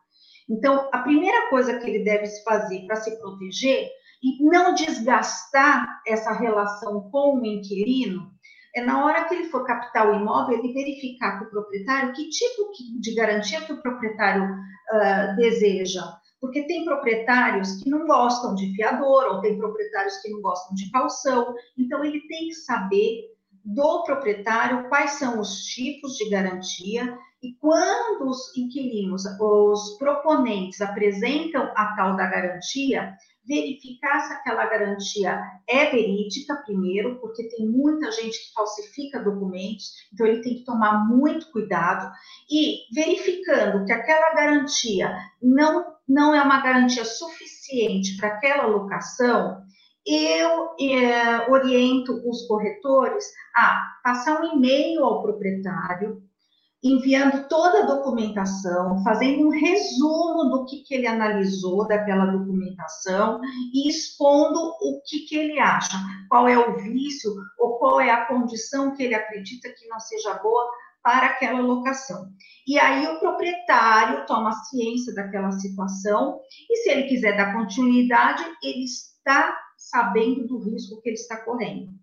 Então, 0.50 0.90
a 0.92 1.00
primeira 1.00 1.50
coisa 1.50 1.78
que 1.78 1.88
ele 1.88 2.04
deve 2.04 2.28
fazer 2.44 2.86
para 2.88 2.96
se 2.96 3.20
proteger 3.20 3.90
e 4.24 4.44
não 4.44 4.74
desgastar 4.74 6.02
essa 6.08 6.32
relação 6.34 7.10
com 7.12 7.40
o 7.40 7.46
inquilino, 7.46 8.32
é 8.76 8.82
na 8.82 9.04
hora 9.06 9.26
que 9.26 9.36
ele 9.36 9.50
for 9.50 9.66
captar 9.66 10.10
o 10.10 10.16
imóvel, 10.16 10.58
ele 10.58 10.74
verificar 10.74 11.40
com 11.40 11.46
o 11.46 11.50
proprietário 11.50 12.14
que 12.14 12.30
tipo 12.30 12.72
de 13.00 13.16
garantia 13.16 13.62
que 13.62 13.74
o 13.74 13.82
proprietário 13.82 14.44
uh, 14.46 15.36
deseja. 15.36 16.04
Porque 16.40 16.68
tem 16.68 16.86
proprietários 16.86 17.82
que 17.82 17.90
não 17.90 18.06
gostam 18.06 18.56
de 18.56 18.74
fiador, 18.76 19.26
ou 19.26 19.42
tem 19.42 19.58
proprietários 19.58 20.18
que 20.18 20.30
não 20.30 20.42
gostam 20.42 20.76
de 20.76 20.92
calção. 20.92 21.54
Então, 21.78 22.04
ele 22.04 22.22
tem 22.28 22.48
que 22.48 22.56
saber 22.56 23.36
do 23.66 24.04
proprietário 24.04 24.88
quais 24.88 25.12
são 25.12 25.40
os 25.40 25.64
tipos 25.66 26.16
de 26.16 26.30
garantia 26.30 27.18
e 27.44 27.54
quando 27.60 28.30
os 28.30 28.56
inquilinos, 28.58 29.24
os 29.40 29.98
proponentes 29.98 30.82
apresentam 30.82 31.72
a 31.76 31.96
tal 31.96 32.16
da 32.16 32.26
garantia, 32.26 33.14
verificar 33.46 34.20
se 34.22 34.34
aquela 34.34 34.66
garantia 34.66 35.40
é 35.68 35.86
verídica, 35.86 36.56
primeiro, 36.66 37.20
porque 37.20 37.48
tem 37.50 37.68
muita 37.68 38.12
gente 38.12 38.38
que 38.38 38.54
falsifica 38.54 39.24
documentos, 39.24 39.92
então 40.12 40.26
ele 40.26 40.42
tem 40.42 40.56
que 40.56 40.66
tomar 40.66 41.08
muito 41.08 41.52
cuidado, 41.52 42.12
e 42.50 42.94
verificando 42.94 43.86
que 43.86 43.94
aquela 43.94 44.34
garantia 44.34 45.16
não, 45.42 45.86
não 46.08 46.34
é 46.34 46.42
uma 46.42 46.62
garantia 46.62 47.04
suficiente 47.04 48.16
para 48.18 48.30
aquela 48.30 48.66
locação, 48.66 49.62
eu 50.06 50.70
é, 50.80 51.52
oriento 51.52 52.14
os 52.26 52.48
corretores 52.48 53.26
a 53.54 53.84
passar 54.02 54.42
um 54.42 54.56
e-mail 54.56 55.04
ao 55.04 55.22
proprietário, 55.22 56.22
enviando 56.82 57.50
toda 57.50 57.84
a 57.84 57.86
documentação, 57.86 59.04
fazendo 59.04 59.48
um 59.48 59.50
resumo 59.50 60.50
do 60.50 60.66
que, 60.66 60.84
que 60.84 60.94
ele 60.94 61.08
analisou 61.08 61.86
daquela 61.88 62.26
documentação 62.28 63.42
e 63.74 63.90
expondo 63.90 64.60
o 64.60 65.02
que, 65.06 65.26
que 65.26 65.36
ele 65.36 65.60
acha, 65.60 65.98
qual 66.30 66.48
é 66.48 66.58
o 66.58 66.78
vício 66.78 67.32
ou 67.60 67.78
qual 67.80 68.00
é 68.00 68.10
a 68.10 68.26
condição 68.28 68.96
que 68.96 69.04
ele 69.04 69.16
acredita 69.16 69.70
que 69.70 69.88
não 69.88 70.00
seja 70.00 70.36
boa 70.36 70.70
para 71.08 71.28
aquela 71.28 71.62
locação. 71.62 72.28
E 72.68 72.78
aí 72.78 73.08
o 73.08 73.18
proprietário 73.18 74.26
toma 74.26 74.52
ciência 74.66 75.16
daquela 75.16 75.52
situação 75.54 76.42
e 76.70 76.76
se 76.84 76.90
ele 76.90 77.04
quiser 77.04 77.38
dar 77.38 77.54
continuidade, 77.54 78.44
ele 78.62 78.84
está 78.84 79.58
sabendo 79.78 80.46
do 80.46 80.60
risco 80.60 81.02
que 81.02 81.08
ele 81.08 81.16
está 81.16 81.38
correndo. 81.46 81.94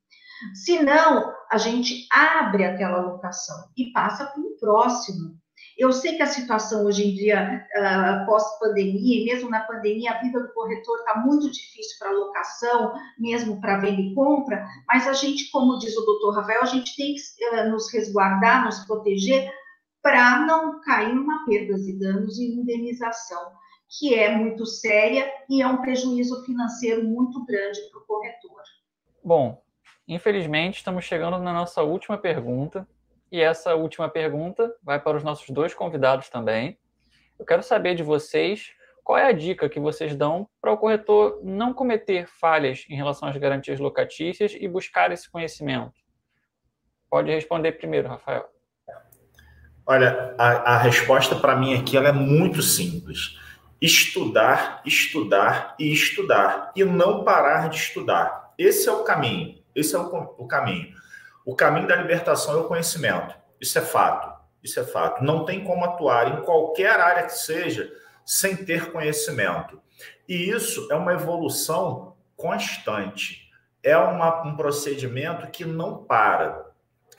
Se 0.54 0.82
não, 0.82 1.34
a 1.50 1.58
gente 1.58 2.06
abre 2.10 2.64
aquela 2.64 3.02
locação 3.02 3.68
e 3.76 3.92
passa 3.92 4.24
para 4.24 4.40
o 4.40 4.56
próximo. 4.58 5.36
Eu 5.76 5.92
sei 5.92 6.16
que 6.16 6.22
a 6.22 6.26
situação 6.26 6.84
hoje 6.84 7.08
em 7.08 7.14
dia, 7.14 7.66
uh, 7.76 8.26
pós-pandemia, 8.26 9.22
e 9.22 9.24
mesmo 9.24 9.50
na 9.50 9.60
pandemia, 9.60 10.12
a 10.12 10.20
vida 10.20 10.40
do 10.40 10.52
corretor 10.52 10.98
está 10.98 11.18
muito 11.18 11.50
difícil 11.50 11.98
para 11.98 12.12
locação, 12.12 12.94
mesmo 13.18 13.60
para 13.60 13.78
venda 13.78 14.00
e 14.00 14.14
compra, 14.14 14.64
mas 14.86 15.08
a 15.08 15.12
gente, 15.12 15.50
como 15.50 15.78
diz 15.78 15.96
o 15.96 16.04
doutor 16.04 16.36
Rafael, 16.36 16.62
a 16.62 16.66
gente 16.66 16.96
tem 16.96 17.14
que 17.14 17.56
uh, 17.56 17.70
nos 17.70 17.92
resguardar, 17.92 18.64
nos 18.64 18.84
proteger, 18.84 19.50
para 20.00 20.40
não 20.40 20.80
cair 20.82 21.14
numa 21.14 21.44
perdas 21.46 21.86
e 21.88 21.98
danos 21.98 22.38
e 22.38 22.54
indenização 22.54 23.52
que 23.98 24.14
é 24.14 24.34
muito 24.34 24.66
séria 24.66 25.30
e 25.48 25.62
é 25.62 25.66
um 25.66 25.80
prejuízo 25.80 26.44
financeiro 26.44 27.04
muito 27.04 27.44
grande 27.44 27.80
para 27.90 28.00
o 28.00 28.04
corretor. 28.04 28.62
Bom, 29.22 29.62
infelizmente 30.06 30.78
estamos 30.78 31.04
chegando 31.04 31.38
na 31.38 31.52
nossa 31.52 31.82
última 31.82 32.18
pergunta 32.18 32.86
e 33.34 33.40
essa 33.40 33.74
última 33.74 34.08
pergunta 34.08 34.72
vai 34.80 35.00
para 35.00 35.16
os 35.16 35.24
nossos 35.24 35.50
dois 35.50 35.74
convidados 35.74 36.28
também. 36.28 36.78
Eu 37.36 37.44
quero 37.44 37.64
saber 37.64 37.96
de 37.96 38.02
vocês 38.04 38.70
qual 39.02 39.18
é 39.18 39.26
a 39.26 39.32
dica 39.32 39.68
que 39.68 39.80
vocês 39.80 40.14
dão 40.14 40.48
para 40.60 40.70
o 40.70 40.78
corretor 40.78 41.40
não 41.42 41.74
cometer 41.74 42.28
falhas 42.28 42.86
em 42.88 42.94
relação 42.94 43.28
às 43.28 43.36
garantias 43.36 43.80
locatícias 43.80 44.54
e 44.56 44.68
buscar 44.68 45.10
esse 45.10 45.28
conhecimento. 45.28 45.94
Pode 47.10 47.28
responder 47.28 47.72
primeiro, 47.72 48.06
Rafael. 48.06 48.48
Olha, 49.84 50.36
a, 50.38 50.74
a 50.74 50.78
resposta 50.78 51.34
para 51.34 51.56
mim 51.56 51.74
aqui 51.74 51.96
ela 51.96 52.10
é 52.10 52.12
muito 52.12 52.62
simples 52.62 53.36
estudar, 53.82 54.80
estudar 54.86 55.74
e 55.76 55.92
estudar 55.92 56.70
e 56.76 56.84
não 56.84 57.24
parar 57.24 57.68
de 57.68 57.78
estudar. 57.78 58.54
Esse 58.56 58.88
é 58.88 58.92
o 58.92 59.02
caminho. 59.02 59.58
Esse 59.74 59.96
é 59.96 59.98
o, 59.98 60.34
o 60.38 60.46
caminho. 60.46 60.94
O 61.44 61.54
caminho 61.54 61.86
da 61.86 61.96
libertação 61.96 62.54
é 62.54 62.60
o 62.60 62.68
conhecimento. 62.68 63.34
Isso 63.60 63.78
é 63.78 63.82
fato. 63.82 64.32
Isso 64.62 64.80
é 64.80 64.84
fato. 64.84 65.22
Não 65.22 65.44
tem 65.44 65.62
como 65.62 65.84
atuar 65.84 66.28
em 66.28 66.42
qualquer 66.42 66.98
área 66.98 67.24
que 67.24 67.34
seja 67.34 67.92
sem 68.24 68.56
ter 68.56 68.90
conhecimento. 68.90 69.80
E 70.28 70.48
isso 70.48 70.88
é 70.90 70.94
uma 70.94 71.12
evolução 71.12 72.16
constante. 72.36 73.50
É 73.82 73.96
uma, 73.96 74.42
um 74.46 74.56
procedimento 74.56 75.46
que 75.50 75.64
não 75.64 76.04
para. 76.04 76.64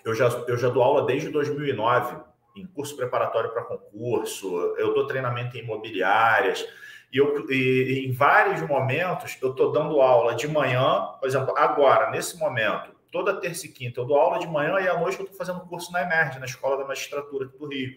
Eu 0.03 0.15
já, 0.15 0.27
eu 0.47 0.57
já 0.57 0.69
dou 0.69 0.81
aula 0.81 1.05
desde 1.05 1.29
2009 1.29 2.17
em 2.55 2.65
curso 2.65 2.95
preparatório 2.95 3.51
para 3.51 3.63
concurso, 3.63 4.75
eu 4.77 4.93
dou 4.93 5.05
treinamento 5.05 5.57
em 5.57 5.61
imobiliárias, 5.61 6.65
e, 7.11 7.17
eu, 7.17 7.45
e 7.51 8.07
em 8.07 8.11
vários 8.11 8.61
momentos 8.61 9.38
eu 9.41 9.51
estou 9.51 9.71
dando 9.71 10.01
aula 10.01 10.35
de 10.35 10.47
manhã, 10.47 11.01
por 11.19 11.27
exemplo, 11.27 11.53
agora, 11.57 12.09
nesse 12.11 12.38
momento, 12.38 12.94
toda 13.15 13.39
terça 13.39 13.65
e 13.65 13.69
quinta, 13.69 14.01
eu 14.01 14.06
dou 14.06 14.17
aula 14.17 14.39
de 14.39 14.45
manhã 14.45 14.78
e 14.82 14.89
à 14.89 14.99
noite 14.99 15.17
eu 15.17 15.23
estou 15.23 15.38
fazendo 15.38 15.62
curso 15.62 15.89
na 15.93 16.01
Emerge, 16.01 16.38
na 16.38 16.45
Escola 16.45 16.78
da 16.78 16.84
Magistratura 16.84 17.45
do 17.45 17.65
Rio. 17.65 17.95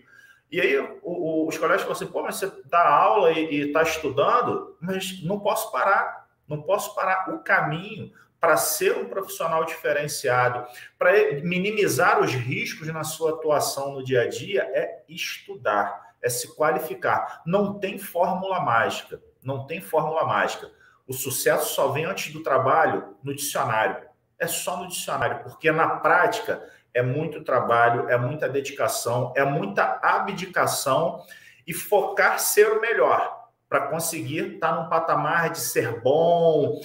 E 0.48 0.60
aí 0.60 0.78
o, 0.78 1.00
o, 1.02 1.48
os 1.48 1.58
colegas 1.58 1.82
falam 1.82 1.96
assim, 1.96 2.06
pô, 2.06 2.22
mas 2.22 2.36
você 2.36 2.52
dá 2.66 2.88
aula 2.88 3.32
e 3.32 3.66
está 3.66 3.82
estudando, 3.82 4.76
mas 4.80 5.20
não 5.24 5.40
posso 5.40 5.72
parar, 5.72 6.28
não 6.46 6.62
posso 6.62 6.94
parar 6.94 7.34
o 7.34 7.40
caminho 7.40 8.12
para 8.38 8.56
ser 8.56 8.96
um 8.96 9.06
profissional 9.06 9.64
diferenciado, 9.64 10.64
para 10.96 11.10
minimizar 11.42 12.20
os 12.20 12.32
riscos 12.32 12.86
na 12.86 13.02
sua 13.02 13.30
atuação 13.30 13.94
no 13.94 14.04
dia 14.04 14.22
a 14.22 14.28
dia, 14.28 14.70
é 14.72 15.02
estudar, 15.08 16.14
é 16.22 16.28
se 16.28 16.54
qualificar. 16.54 17.42
Não 17.44 17.76
tem 17.76 17.98
fórmula 17.98 18.60
mágica, 18.60 19.20
não 19.42 19.66
tem 19.66 19.80
fórmula 19.80 20.24
mágica. 20.24 20.70
O 21.08 21.12
sucesso 21.12 21.74
só 21.74 21.88
vem 21.88 22.04
antes 22.04 22.32
do 22.32 22.40
trabalho 22.40 23.16
no 23.20 23.34
dicionário. 23.34 24.07
É 24.38 24.46
só 24.46 24.76
no 24.76 24.88
dicionário, 24.88 25.42
porque 25.42 25.70
na 25.72 25.96
prática 25.96 26.62
é 26.94 27.02
muito 27.02 27.42
trabalho, 27.44 28.08
é 28.08 28.16
muita 28.16 28.48
dedicação, 28.48 29.32
é 29.36 29.44
muita 29.44 29.98
abdicação 30.02 31.24
e 31.66 31.74
focar 31.74 32.38
ser 32.38 32.68
o 32.68 32.80
melhor 32.80 33.48
para 33.68 33.88
conseguir 33.88 34.54
estar 34.54 34.72
num 34.72 34.88
patamar 34.88 35.50
de 35.50 35.60
ser 35.60 36.00
bom, 36.00 36.80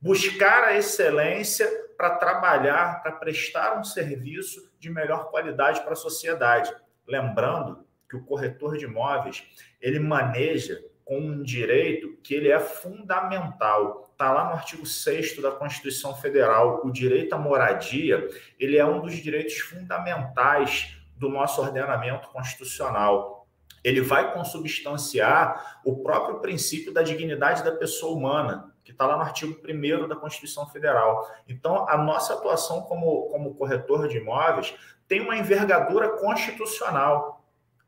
buscar 0.00 0.64
a 0.64 0.76
excelência 0.76 1.68
para 1.96 2.16
trabalhar, 2.16 3.02
para 3.02 3.12
prestar 3.12 3.78
um 3.78 3.84
serviço 3.84 4.72
de 4.78 4.90
melhor 4.90 5.30
qualidade 5.30 5.80
para 5.82 5.92
a 5.92 5.96
sociedade. 5.96 6.74
Lembrando 7.06 7.86
que 8.08 8.16
o 8.16 8.24
corretor 8.24 8.76
de 8.76 8.86
imóveis, 8.86 9.44
ele 9.80 9.98
maneja 9.98 10.82
com 11.04 11.18
um 11.18 11.42
direito 11.42 12.16
que 12.22 12.34
ele 12.34 12.48
é 12.48 12.60
fundamental. 12.60 14.08
Está 14.12 14.32
lá 14.32 14.44
no 14.44 14.52
artigo 14.52 14.86
6 14.86 15.40
da 15.40 15.50
Constituição 15.50 16.14
Federal, 16.14 16.80
o 16.84 16.90
direito 16.90 17.32
à 17.34 17.38
moradia, 17.38 18.28
ele 18.58 18.76
é 18.76 18.84
um 18.84 19.00
dos 19.00 19.16
direitos 19.16 19.58
fundamentais 19.58 20.96
do 21.16 21.28
nosso 21.28 21.60
ordenamento 21.60 22.28
constitucional. 22.28 23.46
Ele 23.82 24.00
vai 24.00 24.32
consubstanciar 24.32 25.80
o 25.84 26.02
próprio 26.02 26.40
princípio 26.40 26.92
da 26.92 27.02
dignidade 27.02 27.64
da 27.64 27.72
pessoa 27.72 28.16
humana, 28.16 28.72
que 28.84 28.92
está 28.92 29.06
lá 29.06 29.16
no 29.16 29.22
artigo 29.22 29.60
1 29.68 30.08
da 30.08 30.16
Constituição 30.16 30.68
Federal. 30.68 31.28
Então, 31.48 31.88
a 31.88 31.96
nossa 31.96 32.34
atuação 32.34 32.82
como, 32.82 33.28
como 33.28 33.54
corretor 33.54 34.08
de 34.08 34.18
imóveis 34.18 34.74
tem 35.08 35.20
uma 35.20 35.36
envergadura 35.36 36.10
constitucional. 36.10 37.41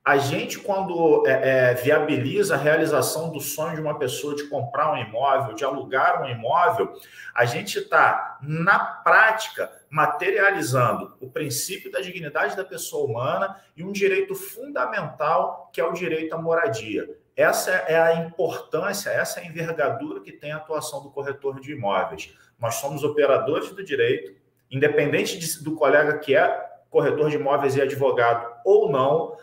A 0.04 0.18
gente, 0.18 0.58
quando 0.58 1.26
é, 1.26 1.70
é, 1.70 1.74
viabiliza 1.74 2.54
a 2.54 2.58
realização 2.58 3.30
do 3.30 3.40
sonho 3.40 3.76
de 3.76 3.80
uma 3.80 3.98
pessoa 3.98 4.34
de 4.34 4.46
comprar 4.48 4.92
um 4.92 4.98
imóvel, 4.98 5.54
de 5.54 5.64
alugar 5.64 6.22
um 6.22 6.28
imóvel, 6.28 6.92
a 7.34 7.46
gente 7.46 7.78
está, 7.78 8.38
na 8.42 8.78
prática, 8.78 9.72
materializando 9.88 11.16
o 11.22 11.30
princípio 11.30 11.90
da 11.90 12.02
dignidade 12.02 12.54
da 12.54 12.64
pessoa 12.64 13.06
humana 13.06 13.58
e 13.74 13.82
um 13.82 13.92
direito 13.92 14.34
fundamental, 14.34 15.70
que 15.72 15.80
é 15.80 15.84
o 15.84 15.94
direito 15.94 16.34
à 16.34 16.38
moradia. 16.38 17.08
Essa 17.34 17.70
é 17.70 17.98
a 17.98 18.14
importância, 18.26 19.08
essa 19.08 19.40
é 19.40 19.44
a 19.44 19.46
envergadura 19.46 20.20
que 20.20 20.32
tem 20.32 20.52
a 20.52 20.56
atuação 20.56 21.02
do 21.02 21.10
corretor 21.10 21.58
de 21.60 21.72
imóveis. 21.72 22.34
Nós 22.60 22.74
somos 22.74 23.02
operadores 23.02 23.70
do 23.70 23.82
direito, 23.82 24.34
independente 24.70 25.38
de, 25.38 25.64
do 25.64 25.74
colega 25.74 26.18
que 26.18 26.36
é 26.36 26.72
corretor 26.90 27.30
de 27.30 27.36
imóveis 27.36 27.74
e 27.74 27.80
advogado 27.80 28.52
ou 28.66 28.92
não, 28.92 29.36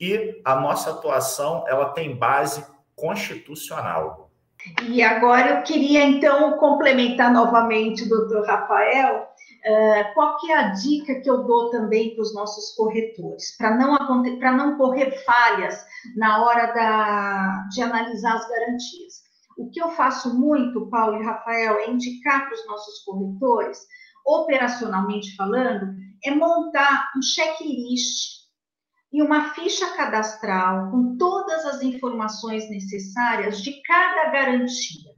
e 0.00 0.40
a 0.44 0.56
nossa 0.56 0.90
atuação 0.90 1.64
ela 1.66 1.90
tem 1.90 2.16
base 2.16 2.64
constitucional. 2.94 4.30
E 4.82 5.02
agora 5.02 5.50
eu 5.50 5.62
queria 5.62 6.04
então 6.04 6.58
complementar 6.58 7.32
novamente, 7.32 8.08
doutor 8.08 8.44
Rafael, 8.46 9.26
Uh, 9.66 10.14
qual 10.14 10.38
que 10.38 10.52
é 10.52 10.56
a 10.56 10.68
dica 10.68 11.20
que 11.20 11.28
eu 11.28 11.42
dou 11.42 11.70
também 11.70 12.14
para 12.14 12.22
os 12.22 12.32
nossos 12.32 12.76
corretores, 12.76 13.56
para 13.56 13.76
não, 13.76 14.22
não 14.56 14.78
correr 14.78 15.10
falhas 15.24 15.84
na 16.16 16.44
hora 16.44 16.72
da, 16.72 17.66
de 17.72 17.82
analisar 17.82 18.36
as 18.36 18.48
garantias? 18.48 19.24
O 19.58 19.68
que 19.68 19.82
eu 19.82 19.88
faço 19.90 20.38
muito, 20.38 20.88
Paulo 20.88 21.20
e 21.20 21.24
Rafael, 21.24 21.78
é 21.78 21.90
indicar 21.90 22.44
para 22.44 22.54
os 22.54 22.64
nossos 22.68 23.00
corretores, 23.00 23.80
operacionalmente 24.24 25.34
falando, 25.34 25.96
é 26.24 26.30
montar 26.30 27.10
um 27.16 27.22
checklist 27.22 28.45
e 29.16 29.22
uma 29.22 29.54
ficha 29.54 29.96
cadastral 29.96 30.90
com 30.90 31.16
todas 31.16 31.64
as 31.64 31.80
informações 31.80 32.68
necessárias 32.68 33.62
de 33.62 33.80
cada 33.80 34.30
garantia. 34.30 35.10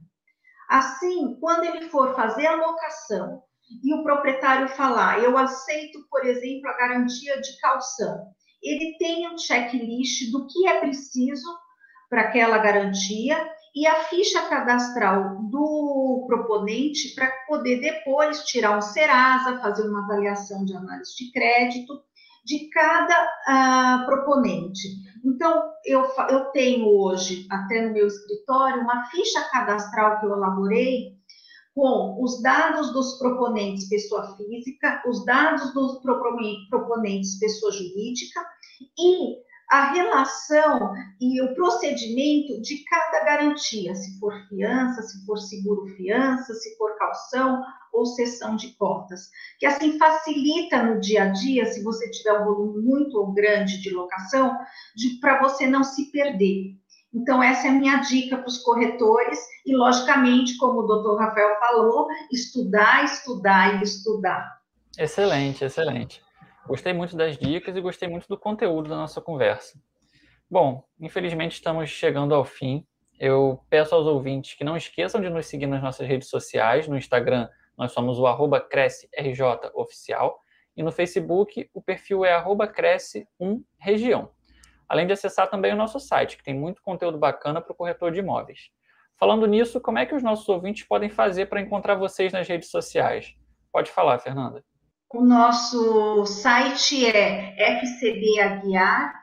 Assim, 0.69 1.37
quando 1.41 1.65
ele 1.65 1.89
for 1.89 2.15
fazer 2.15 2.45
a 2.45 2.55
locação 2.55 3.43
e 3.83 3.93
o 3.93 4.01
proprietário 4.01 4.69
falar, 4.69 5.21
eu 5.21 5.37
aceito, 5.37 5.99
por 6.09 6.25
exemplo, 6.25 6.69
a 6.69 6.77
garantia 6.77 7.41
de 7.41 7.59
calção, 7.59 8.25
ele 8.63 8.95
tem 8.97 9.29
um 9.29 9.37
checklist 9.37 10.31
do 10.31 10.47
que 10.47 10.65
é 10.65 10.79
preciso 10.79 11.53
para 12.09 12.21
aquela 12.21 12.57
garantia 12.57 13.37
e 13.75 13.85
a 13.85 14.05
ficha 14.05 14.47
cadastral 14.47 15.41
do 15.49 16.23
proponente 16.25 17.13
para 17.15 17.29
poder 17.49 17.81
depois 17.81 18.45
tirar 18.45 18.77
um 18.77 18.81
Serasa, 18.81 19.59
fazer 19.59 19.89
uma 19.89 20.05
avaliação 20.05 20.63
de 20.63 20.73
análise 20.73 21.17
de 21.17 21.33
crédito 21.33 22.01
de 22.45 22.69
cada 22.69 23.23
uh, 23.23 24.05
proponente. 24.05 24.87
Então, 25.23 25.71
eu, 25.85 26.03
eu 26.29 26.45
tenho 26.51 26.87
hoje, 26.87 27.45
até 27.49 27.85
no 27.85 27.93
meu 27.93 28.07
escritório, 28.07 28.81
uma 28.81 29.05
ficha 29.05 29.41
cadastral 29.49 30.19
que 30.19 30.25
eu 30.25 30.33
elaborei 30.33 31.19
com 31.75 32.21
os 32.21 32.41
dados 32.41 32.91
dos 32.91 33.17
proponentes 33.17 33.87
pessoa 33.87 34.35
física, 34.35 35.01
os 35.07 35.23
dados 35.25 35.73
dos 35.73 36.01
proponentes 36.01 37.39
pessoa 37.39 37.71
jurídica 37.71 38.41
e 38.97 39.37
a 39.71 39.91
relação 39.91 40.91
e 41.21 41.41
o 41.41 41.53
procedimento 41.53 42.59
de 42.61 42.83
cada 42.85 43.23
garantia, 43.23 43.93
se 43.93 44.19
for 44.19 44.33
fiança, 44.49 45.01
se 45.03 45.25
for 45.25 45.37
seguro 45.37 45.85
fiança, 45.95 46.53
se 46.55 46.75
for 46.75 46.97
calção 46.97 47.63
ou 47.93 48.05
cessão 48.05 48.55
de 48.55 48.75
cotas, 48.75 49.29
que 49.57 49.65
assim 49.65 49.97
facilita 49.97 50.83
no 50.83 50.99
dia 50.99 51.23
a 51.23 51.27
dia, 51.27 51.65
se 51.65 51.83
você 51.83 52.09
tiver 52.09 52.33
um 52.33 52.45
volume 52.45 52.81
muito 52.83 53.25
grande 53.33 53.81
de 53.81 53.89
locação, 53.91 54.57
para 55.21 55.41
você 55.41 55.67
não 55.67 55.83
se 55.83 56.11
perder. 56.11 56.75
Então, 57.13 57.41
essa 57.41 57.67
é 57.67 57.69
a 57.71 57.73
minha 57.73 57.97
dica 57.97 58.37
para 58.37 58.47
os 58.47 58.59
corretores, 58.59 59.39
e 59.65 59.75
logicamente, 59.75 60.57
como 60.57 60.81
o 60.81 60.87
doutor 60.87 61.19
Rafael 61.19 61.59
falou, 61.59 62.07
estudar, 62.31 63.03
estudar 63.03 63.79
e 63.79 63.83
estudar. 63.83 64.59
Excelente, 64.97 65.63
excelente. 65.63 66.21
Gostei 66.67 66.93
muito 66.93 67.15
das 67.15 67.37
dicas 67.37 67.75
e 67.75 67.81
gostei 67.81 68.07
muito 68.07 68.27
do 68.27 68.37
conteúdo 68.37 68.89
da 68.89 68.95
nossa 68.95 69.19
conversa. 69.19 69.79
Bom, 70.49 70.83
infelizmente 70.99 71.53
estamos 71.53 71.89
chegando 71.89 72.35
ao 72.35 72.45
fim. 72.45 72.85
Eu 73.19 73.59
peço 73.69 73.95
aos 73.95 74.05
ouvintes 74.05 74.53
que 74.53 74.63
não 74.63 74.77
esqueçam 74.77 75.19
de 75.19 75.29
nos 75.29 75.47
seguir 75.47 75.67
nas 75.67 75.81
nossas 75.81 76.07
redes 76.07 76.29
sociais. 76.29 76.87
No 76.87 76.97
Instagram, 76.97 77.49
nós 77.79 77.91
somos 77.91 78.19
o 78.19 78.27
arroba 78.27 78.61
crescerjoficial. 78.61 80.39
E 80.77 80.83
no 80.83 80.91
Facebook, 80.91 81.67
o 81.73 81.81
perfil 81.81 82.23
é 82.23 82.33
arroba 82.33 82.67
cresce1região 82.67 84.29
além 84.89 85.05
de 85.05 85.13
acessar 85.13 85.47
também 85.47 85.71
o 85.71 85.77
nosso 85.77 85.99
site, 85.99 86.35
que 86.35 86.43
tem 86.43 86.55
muito 86.55 86.81
conteúdo 86.81 87.19
bacana 87.19 87.61
para 87.61 87.71
o 87.71 87.75
corretor 87.75 88.11
de 88.11 88.19
imóveis. 88.19 88.71
Falando 89.15 89.45
nisso, 89.45 89.79
como 89.79 89.99
é 89.99 90.05
que 90.05 90.15
os 90.15 90.23
nossos 90.23 90.49
ouvintes 90.49 90.83
podem 90.87 91.09
fazer 91.09 91.45
para 91.45 91.61
encontrar 91.61 91.93
vocês 91.95 92.33
nas 92.33 92.47
redes 92.47 92.71
sociais? 92.71 93.35
Pode 93.71 93.91
falar, 93.91 94.17
Fernanda. 94.17 94.65
O 95.13 95.21
nosso 95.21 96.25
site 96.25 97.05
é 97.05 97.55
fcbaguiar.adv.br 97.79 99.19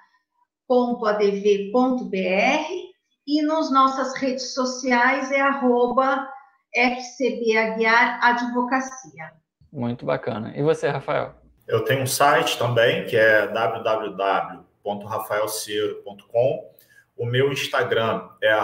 e 3.27 3.43
nas 3.43 3.73
nossas 3.73 4.17
redes 4.17 4.55
sociais 4.55 5.33
é 5.33 5.41
arroba 5.41 6.29
fcbaguiar 6.77 8.19
advocacia. 8.23 9.33
Muito 9.73 10.05
bacana. 10.07 10.53
E 10.57 10.63
você, 10.63 10.89
Rafael? 10.89 11.35
Eu 11.67 11.85
tenho 11.85 12.03
um 12.03 12.07
site 12.07 12.59
também, 12.59 13.07
que 13.07 13.17
é 13.17 13.47
www 13.49 14.67
cieiro.rafaelcieiro.com. 14.87 16.77
O 17.17 17.25
meu 17.25 17.51
Instagram 17.51 18.29
é 18.43 18.55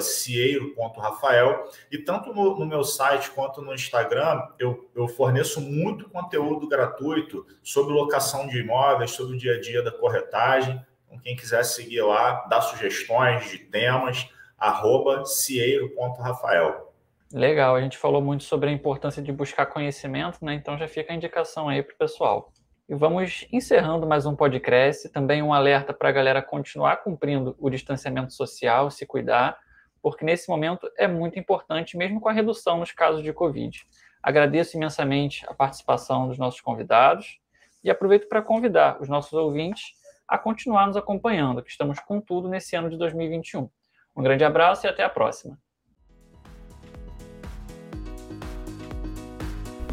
cieiro.rafael. 0.00 1.70
E 1.90 1.98
tanto 1.98 2.34
no, 2.34 2.58
no, 2.58 2.66
meu 2.66 2.82
site 2.82 3.30
quanto 3.30 3.62
no 3.62 3.72
Instagram, 3.72 4.48
eu, 4.58 4.90
eu 4.94 5.06
forneço 5.06 5.60
muito 5.60 6.10
conteúdo 6.10 6.68
gratuito 6.68 7.46
sobre 7.62 7.94
locação 7.94 8.48
de 8.48 8.58
imóveis, 8.58 9.12
sobre 9.12 9.36
o 9.36 9.38
dia 9.38 9.54
a 9.54 9.60
dia 9.60 9.80
da 9.82 9.92
corretagem. 9.92 10.84
Então, 11.06 11.20
quem 11.20 11.36
quiser 11.36 11.64
seguir 11.64 12.02
lá, 12.02 12.46
dar 12.48 12.60
sugestões 12.62 13.48
de 13.48 13.58
temas, 13.58 14.28
arroba 14.58 15.24
cieiro.rafael. 15.24 16.89
Legal, 17.32 17.76
a 17.76 17.80
gente 17.80 17.96
falou 17.96 18.20
muito 18.20 18.42
sobre 18.42 18.70
a 18.70 18.72
importância 18.72 19.22
de 19.22 19.30
buscar 19.30 19.66
conhecimento, 19.66 20.44
né? 20.44 20.54
Então 20.54 20.76
já 20.76 20.88
fica 20.88 21.12
a 21.12 21.16
indicação 21.16 21.68
aí 21.68 21.80
para 21.80 21.94
o 21.94 21.98
pessoal. 21.98 22.52
E 22.88 22.94
vamos 22.94 23.46
encerrando 23.52 24.04
mais 24.04 24.26
um 24.26 24.34
podcast. 24.34 25.08
Também 25.10 25.40
um 25.40 25.54
alerta 25.54 25.94
para 25.94 26.08
a 26.08 26.12
galera 26.12 26.42
continuar 26.42 26.96
cumprindo 27.04 27.54
o 27.60 27.70
distanciamento 27.70 28.32
social, 28.32 28.90
se 28.90 29.06
cuidar, 29.06 29.56
porque 30.02 30.24
nesse 30.24 30.48
momento 30.48 30.90
é 30.98 31.06
muito 31.06 31.38
importante, 31.38 31.96
mesmo 31.96 32.20
com 32.20 32.28
a 32.28 32.32
redução 32.32 32.78
nos 32.78 32.90
casos 32.90 33.22
de 33.22 33.32
Covid. 33.32 33.80
Agradeço 34.20 34.76
imensamente 34.76 35.46
a 35.48 35.54
participação 35.54 36.26
dos 36.26 36.36
nossos 36.36 36.60
convidados 36.60 37.38
e 37.84 37.90
aproveito 37.92 38.28
para 38.28 38.42
convidar 38.42 39.00
os 39.00 39.08
nossos 39.08 39.34
ouvintes 39.34 39.92
a 40.26 40.36
continuar 40.36 40.88
nos 40.88 40.96
acompanhando, 40.96 41.62
que 41.62 41.70
estamos 41.70 42.00
com 42.00 42.20
tudo 42.20 42.48
nesse 42.48 42.74
ano 42.74 42.90
de 42.90 42.98
2021. 42.98 43.70
Um 44.16 44.22
grande 44.22 44.44
abraço 44.44 44.84
e 44.84 44.88
até 44.88 45.04
a 45.04 45.08
próxima. 45.08 45.56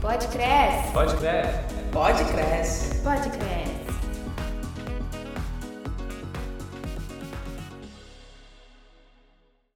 Pode 0.01 0.27
crescer. 0.27 0.91
Pode 0.93 1.17
crescer. 1.17 1.65
Pode 1.91 2.23
crescer. 2.25 3.01
Pode 3.03 3.29
crescer. 3.29 3.76